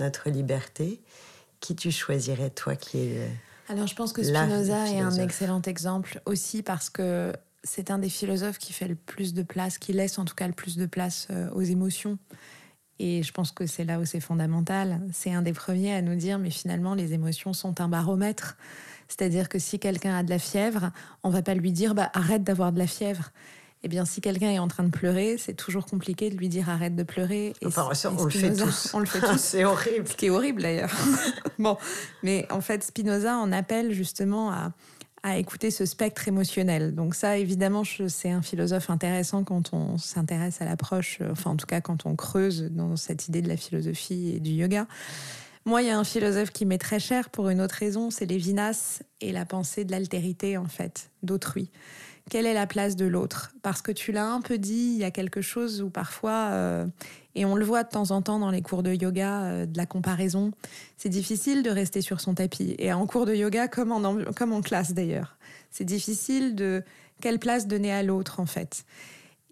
notre 0.00 0.30
liberté. 0.30 1.00
Qui 1.60 1.76
tu 1.76 1.90
choisirais, 1.92 2.50
toi, 2.50 2.74
qui 2.76 2.98
est 2.98 3.30
alors 3.68 3.86
je 3.86 3.94
pense 3.94 4.12
que 4.12 4.22
Spinoza 4.22 4.88
est 4.88 5.00
un 5.00 5.14
excellent 5.14 5.62
exemple 5.62 6.20
aussi 6.24 6.62
parce 6.62 6.90
que 6.90 7.32
c'est 7.64 7.90
un 7.90 7.98
des 7.98 8.08
philosophes 8.08 8.58
qui 8.58 8.72
fait 8.72 8.88
le 8.88 8.94
plus 8.94 9.34
de 9.34 9.42
place, 9.42 9.78
qui 9.78 9.92
laisse 9.92 10.18
en 10.18 10.24
tout 10.24 10.34
cas 10.34 10.46
le 10.46 10.52
plus 10.52 10.76
de 10.76 10.86
place 10.86 11.28
euh, 11.30 11.50
aux 11.50 11.62
émotions. 11.62 12.18
Et 12.98 13.22
je 13.22 13.32
pense 13.32 13.52
que 13.52 13.66
c'est 13.66 13.84
là 13.84 14.00
où 14.00 14.04
c'est 14.04 14.20
fondamental. 14.20 15.00
C'est 15.12 15.32
un 15.32 15.42
des 15.42 15.52
premiers 15.52 15.94
à 15.94 16.02
nous 16.02 16.16
dire, 16.16 16.38
mais 16.38 16.50
finalement, 16.50 16.94
les 16.94 17.12
émotions 17.12 17.52
sont 17.52 17.80
un 17.80 17.88
baromètre. 17.88 18.56
C'est-à-dire 19.06 19.48
que 19.48 19.58
si 19.58 19.78
quelqu'un 19.78 20.16
a 20.16 20.22
de 20.22 20.30
la 20.30 20.38
fièvre, 20.38 20.90
on 21.22 21.30
va 21.30 21.42
pas 21.42 21.54
lui 21.54 21.72
dire, 21.72 21.94
bah, 21.94 22.10
arrête 22.12 22.42
d'avoir 22.42 22.72
de 22.72 22.78
la 22.78 22.86
fièvre 22.86 23.30
eh 23.84 23.88
bien, 23.88 24.04
si 24.04 24.20
quelqu'un 24.20 24.50
est 24.50 24.58
en 24.58 24.68
train 24.68 24.82
de 24.82 24.90
pleurer, 24.90 25.36
c'est 25.38 25.54
toujours 25.54 25.86
compliqué 25.86 26.30
de 26.30 26.36
lui 26.36 26.48
dire 26.48 26.68
arrête 26.68 26.96
de 26.96 27.02
pleurer. 27.04 27.54
Et 27.60 27.66
enfin, 27.66 27.88
on 28.16 28.24
le 28.24 28.30
fait 28.30 28.52
tous. 28.52 28.90
On 28.92 28.98
le 28.98 29.06
fait 29.06 29.20
tous. 29.32 29.38
c'est 29.38 29.64
horrible. 29.64 30.08
Ce 30.08 30.16
qui 30.16 30.26
est 30.26 30.30
horrible 30.30 30.62
d'ailleurs. 30.62 30.90
bon, 31.58 31.76
mais 32.22 32.46
en 32.50 32.60
fait, 32.60 32.82
Spinoza 32.82 33.36
en 33.36 33.52
appelle 33.52 33.92
justement 33.92 34.50
à, 34.50 34.72
à 35.22 35.38
écouter 35.38 35.70
ce 35.70 35.86
spectre 35.86 36.26
émotionnel. 36.26 36.94
Donc 36.94 37.14
ça, 37.14 37.38
évidemment, 37.38 37.84
c'est 38.08 38.30
un 38.30 38.42
philosophe 38.42 38.90
intéressant 38.90 39.44
quand 39.44 39.72
on 39.72 39.96
s'intéresse 39.96 40.60
à 40.60 40.64
l'approche, 40.64 41.18
euh, 41.20 41.30
enfin 41.30 41.50
en 41.50 41.56
tout 41.56 41.66
cas 41.66 41.80
quand 41.80 42.04
on 42.04 42.16
creuse 42.16 42.64
dans 42.70 42.96
cette 42.96 43.28
idée 43.28 43.42
de 43.42 43.48
la 43.48 43.56
philosophie 43.56 44.32
et 44.34 44.40
du 44.40 44.50
yoga. 44.50 44.86
Moi, 45.66 45.82
il 45.82 45.88
y 45.88 45.90
a 45.90 45.98
un 45.98 46.04
philosophe 46.04 46.50
qui 46.50 46.64
m'est 46.64 46.78
très 46.78 46.98
cher 46.98 47.30
pour 47.30 47.48
une 47.50 47.60
autre 47.60 47.74
raison, 47.74 48.10
c'est 48.10 48.26
Lévinas 48.26 49.02
et 49.20 49.32
la 49.32 49.44
pensée 49.44 49.84
de 49.84 49.92
l'altérité, 49.92 50.56
en 50.56 50.66
fait, 50.66 51.10
d'autrui 51.22 51.70
quelle 52.28 52.46
est 52.46 52.54
la 52.54 52.66
place 52.66 52.96
de 52.96 53.06
l'autre? 53.06 53.52
Parce 53.62 53.82
que 53.82 53.92
tu 53.92 54.12
l'as 54.12 54.26
un 54.26 54.40
peu 54.40 54.58
dit, 54.58 54.92
il 54.94 54.98
y 54.98 55.04
a 55.04 55.10
quelque 55.10 55.40
chose 55.40 55.82
où 55.82 55.90
parfois, 55.90 56.48
euh, 56.50 56.86
et 57.34 57.44
on 57.44 57.54
le 57.54 57.64
voit 57.64 57.84
de 57.84 57.88
temps 57.88 58.10
en 58.10 58.22
temps 58.22 58.38
dans 58.38 58.50
les 58.50 58.62
cours 58.62 58.82
de 58.82 58.92
yoga, 58.92 59.42
euh, 59.42 59.66
de 59.66 59.76
la 59.76 59.86
comparaison, 59.86 60.52
c'est 60.96 61.08
difficile 61.08 61.62
de 61.62 61.70
rester 61.70 62.00
sur 62.00 62.20
son 62.20 62.34
tapis. 62.34 62.74
Et 62.78 62.92
en 62.92 63.06
cours 63.06 63.26
de 63.26 63.34
yoga, 63.34 63.68
comme 63.68 63.92
en, 63.92 64.02
en 64.04 64.60
classe 64.60 64.92
d'ailleurs, 64.92 65.36
c'est 65.70 65.84
difficile 65.84 66.54
de 66.54 66.82
quelle 67.20 67.38
place 67.38 67.66
donner 67.66 67.92
à 67.92 68.02
l'autre 68.02 68.40
en 68.40 68.46
fait. 68.46 68.84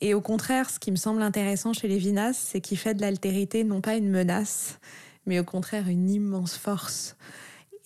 Et 0.00 0.12
au 0.12 0.20
contraire, 0.20 0.68
ce 0.68 0.78
qui 0.78 0.90
me 0.90 0.96
semble 0.96 1.22
intéressant 1.22 1.72
chez 1.72 1.88
Lévinas, 1.88 2.34
c'est 2.34 2.60
qu'il 2.60 2.76
fait 2.76 2.94
de 2.94 3.00
l'altérité 3.00 3.64
non 3.64 3.80
pas 3.80 3.96
une 3.96 4.10
menace, 4.10 4.78
mais 5.24 5.40
au 5.40 5.44
contraire 5.44 5.88
une 5.88 6.10
immense 6.10 6.56
force. 6.56 7.16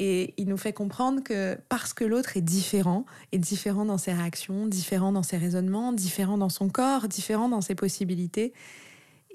Et 0.02 0.32
il 0.38 0.48
nous 0.48 0.56
fait 0.56 0.72
comprendre 0.72 1.22
que 1.22 1.58
parce 1.68 1.92
que 1.92 2.04
l'autre 2.04 2.38
est 2.38 2.40
différent, 2.40 3.04
est 3.32 3.38
différent 3.38 3.84
dans 3.84 3.98
ses 3.98 4.14
réactions, 4.14 4.66
différent 4.66 5.12
dans 5.12 5.22
ses 5.22 5.36
raisonnements, 5.36 5.92
différent 5.92 6.38
dans 6.38 6.48
son 6.48 6.70
corps, 6.70 7.06
différent 7.06 7.50
dans 7.50 7.60
ses 7.60 7.74
possibilités, 7.74 8.54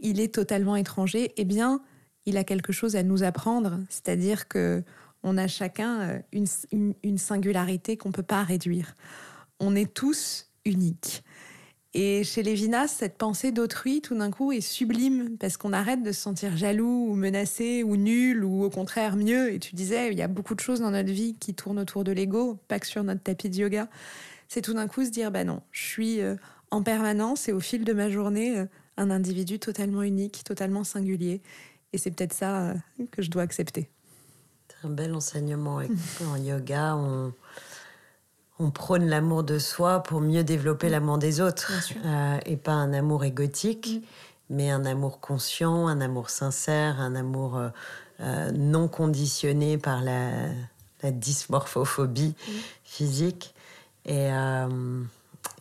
il 0.02 0.20
est 0.20 0.34
totalement 0.34 0.76
étranger, 0.76 1.34
eh 1.38 1.46
bien, 1.46 1.82
il 2.26 2.36
a 2.36 2.44
quelque 2.44 2.74
chose 2.74 2.96
à 2.96 3.04
nous 3.04 3.24
apprendre. 3.24 3.80
C'est-à-dire 3.90 4.48
que 4.48 4.84
on 5.22 5.38
a 5.38 5.48
chacun 5.48 6.02
euh, 6.02 6.20
une, 6.72 6.94
une 7.04 7.18
singularité 7.20 7.96
qu'on 7.96 8.10
ne 8.10 8.14
peut 8.14 8.24
pas 8.24 8.44
réduire. 8.44 8.96
On 9.60 9.76
est 9.76 9.94
tous 9.94 10.50
uniques. 10.66 11.24
Et 11.98 12.26
chez 12.26 12.44
Lévinas, 12.44 12.90
cette 12.90 13.18
pensée 13.18 13.54
d'autrui, 13.54 14.02
tout 14.02 14.18
d'un 14.18 14.30
coup, 14.30 14.52
est 14.52 14.60
sublime 14.60 15.38
parce 15.38 15.56
qu'on 15.56 15.72
arrête 15.72 16.04
de 16.04 16.12
se 16.12 16.20
sentir 16.20 16.58
jaloux 16.58 17.08
ou 17.10 17.16
menacé 17.16 17.84
ou 17.84 17.96
nul 17.96 18.44
ou 18.44 18.66
au 18.66 18.70
contraire 18.70 19.16
mieux. 19.16 19.54
Et 19.54 19.60
tu 19.60 19.76
disais, 19.76 20.12
il 20.12 20.18
y 20.18 20.22
a 20.22 20.28
beaucoup 20.28 20.56
de 20.56 20.60
choses 20.60 20.82
dans 20.82 20.92
notre 20.92 21.10
vie 21.10 21.36
qui 21.40 21.54
tournent 21.54 21.80
autour 21.80 22.04
de 22.04 22.12
l'ego, 22.12 22.60
pas 22.68 22.80
que 22.80 22.86
sur 22.86 23.02
notre 23.06 23.24
tapis 23.24 23.50
de 23.50 23.56
yoga. 23.56 23.88
C'est 24.50 24.62
tout 24.62 24.74
d'un 24.74 24.90
coup 24.90 25.06
se 25.06 25.10
dire, 25.10 25.32
bah 25.32 25.46
non, 25.46 25.62
je 25.72 25.84
suis 25.84 26.20
euh, 26.20 26.36
en 26.70 26.84
permanence 26.84 27.48
et 27.48 27.54
au 27.54 27.62
fil 27.62 27.86
de 27.86 27.94
ma 27.94 28.10
journée 28.10 28.60
euh, 28.60 28.66
un 28.98 29.10
individu 29.10 29.58
totalement 29.58 30.04
unique, 30.04 30.44
totalement 30.44 30.84
singulier. 30.84 31.42
Et 31.94 31.98
c'est 31.98 32.12
peut-être 32.12 32.34
ça 32.34 32.72
euh, 32.72 32.74
que 33.10 33.22
je 33.22 33.32
dois 33.32 33.44
accepter. 33.44 33.90
C'est 34.68 34.86
un 34.86 34.92
bel 34.92 35.16
enseignement. 35.16 35.80
en 36.30 36.36
yoga, 36.36 36.98
on 36.98 37.32
on 38.60 38.72
prône 38.72 39.08
l'amour 39.08 39.44
de 39.44 39.60
soi 39.60 40.02
pour 40.02 40.22
mieux 40.22 40.44
développer 40.44 40.90
l'amour 40.90 41.18
des 41.18 41.42
autres. 41.42 41.72
Euh, 42.06 42.38
et 42.46 42.56
pas 42.56 42.72
un 42.72 42.94
amour 42.94 43.24
égotique, 43.26 43.88
mm. 43.88 44.56
mais 44.56 44.70
un 44.72 44.86
amour 44.86 45.20
conscient, 45.20 45.88
un 45.88 46.02
amour 46.02 46.30
sincère, 46.30 47.00
un 47.00 47.16
amour 47.16 47.58
euh, 47.58 47.70
euh, 48.22 48.52
non 48.52 48.88
conditionné 48.88 49.78
par 49.78 50.02
la, 50.02 50.30
dysmorphophobie 51.04 52.36
mm. 52.36 52.52
physique. 52.84 53.54
Et, 54.08 54.30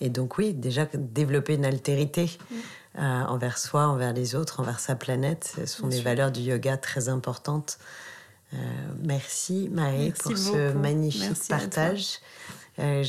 et, 0.00 0.10
donc 0.10 0.36
oui, 0.36 0.52
déjà 0.52 0.86
développer 0.94 1.54
une 1.54 1.64
altérité. 1.64 2.30
Mm. 2.50 3.04
envers 3.28 3.58
soi, 3.58 3.88
envers 3.88 4.12
les 4.12 4.34
autres, 4.34 4.60
envers 4.60 4.80
sa 4.80 4.94
planète. 4.94 5.52
Ce 5.56 5.66
sont 5.66 5.88
des 5.88 6.00
valeurs 6.00 6.30
du 6.30 6.40
yoga 6.40 6.76
très 6.76 7.08
importantes. 7.08 7.78
merci 9.02 9.68
Marie 9.72 10.12
pour 10.12 10.36
ce 10.36 10.72
magnifique 10.72 11.48
partage. 11.48 12.20
Euh, 12.78 13.02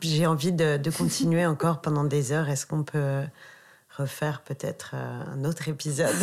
j'ai 0.00 0.26
envie 0.26 0.52
de, 0.52 0.90
continuer 0.90 1.46
encore 1.46 1.80
pendant 1.80 2.04
des 2.04 2.32
heures. 2.32 2.48
Est-ce 2.48 2.66
qu'on 2.66 2.84
peut 2.84 3.22
refaire 3.96 4.42
peut-être 4.42 4.92
euh, 4.94 5.22
un 5.34 5.44
autre 5.44 5.68
épisode 5.68 6.14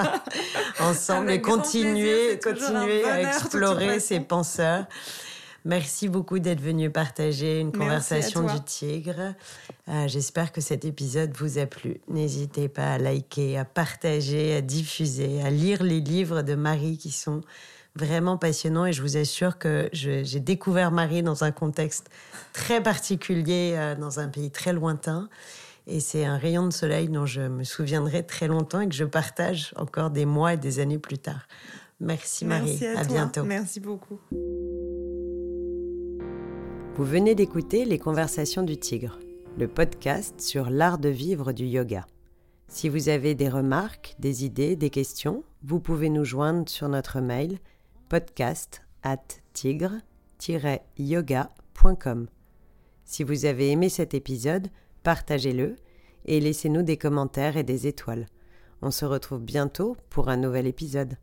ensemble 0.80 1.30
et 1.30 1.40
continuer, 1.40 2.38
continuer 2.42 3.04
à 3.04 3.22
explorer 3.22 4.00
ces 4.00 4.20
penseurs 4.20 4.84
Merci 5.64 6.08
beaucoup 6.08 6.38
d'être 6.38 6.60
venu 6.60 6.88
partager 6.88 7.60
une 7.60 7.72
conversation 7.72 8.42
du 8.42 8.60
tigre. 8.64 9.34
Euh, 9.88 10.06
j'espère 10.08 10.52
que 10.52 10.60
cet 10.60 10.84
épisode 10.84 11.32
vous 11.36 11.58
a 11.58 11.66
plu. 11.66 12.00
N'hésitez 12.08 12.68
pas 12.68 12.94
à 12.94 12.98
liker, 12.98 13.58
à 13.58 13.64
partager, 13.64 14.54
à 14.54 14.60
diffuser, 14.60 15.42
à 15.42 15.50
lire 15.50 15.82
les 15.82 16.00
livres 16.00 16.42
de 16.42 16.54
Marie 16.54 16.96
qui 16.96 17.10
sont 17.10 17.42
vraiment 17.94 18.36
passionnant 18.36 18.86
et 18.86 18.92
je 18.92 19.02
vous 19.02 19.16
assure 19.16 19.58
que 19.58 19.88
j'ai 19.92 20.40
découvert 20.40 20.90
Marie 20.92 21.22
dans 21.22 21.44
un 21.44 21.50
contexte 21.50 22.08
très 22.52 22.82
particulier, 22.82 23.74
euh, 23.76 23.94
dans 23.94 24.20
un 24.20 24.28
pays 24.28 24.50
très 24.50 24.72
lointain. 24.72 25.28
Et 25.86 26.00
c'est 26.00 26.24
un 26.24 26.36
rayon 26.36 26.66
de 26.66 26.72
soleil 26.72 27.08
dont 27.08 27.24
je 27.24 27.40
me 27.40 27.64
souviendrai 27.64 28.24
très 28.24 28.46
longtemps 28.46 28.80
et 28.80 28.88
que 28.88 28.94
je 28.94 29.04
partage 29.04 29.72
encore 29.76 30.10
des 30.10 30.26
mois 30.26 30.54
et 30.54 30.56
des 30.58 30.80
années 30.80 30.98
plus 30.98 31.18
tard. 31.18 31.48
Merci 31.98 32.44
Marie, 32.44 32.78
à, 32.96 33.04
bientôt. 33.04 33.42
Merci 33.44 33.80
beaucoup. 33.80 34.20
Vous 36.94 37.04
venez 37.04 37.34
d'écouter 37.34 37.84
Les 37.84 37.98
Conversations 37.98 38.62
du 38.62 38.76
Tigre, 38.76 39.18
le 39.58 39.66
podcast 39.66 40.40
sur 40.40 40.68
l'art 40.68 40.98
de 40.98 41.08
vivre 41.08 41.52
du 41.52 41.64
yoga. 41.64 42.06
Si 42.68 42.88
vous 42.88 43.08
avez 43.08 43.34
des 43.34 43.48
remarques, 43.48 44.14
des 44.18 44.44
idées, 44.44 44.76
des 44.76 44.90
questions, 44.90 45.42
vous 45.62 45.80
pouvez 45.80 46.10
nous 46.10 46.24
joindre 46.24 46.68
sur 46.68 46.88
notre 46.88 47.20
mail 47.20 47.58
podcast 48.08 48.82
at 49.02 49.18
tigre-yoga.com. 49.52 52.28
Si 53.04 53.22
vous 53.22 53.44
avez 53.44 53.70
aimé 53.70 53.88
cet 53.88 54.14
épisode, 54.14 54.68
partagez-le 55.02 55.76
et 56.26 56.40
laissez-nous 56.40 56.82
des 56.82 56.96
commentaires 56.96 57.56
et 57.56 57.64
des 57.64 57.86
étoiles. 57.86 58.26
On 58.82 58.90
se 58.90 59.04
retrouve 59.04 59.42
bientôt 59.42 59.96
pour 60.10 60.28
un 60.28 60.36
nouvel 60.36 60.66
épisode. 60.66 61.16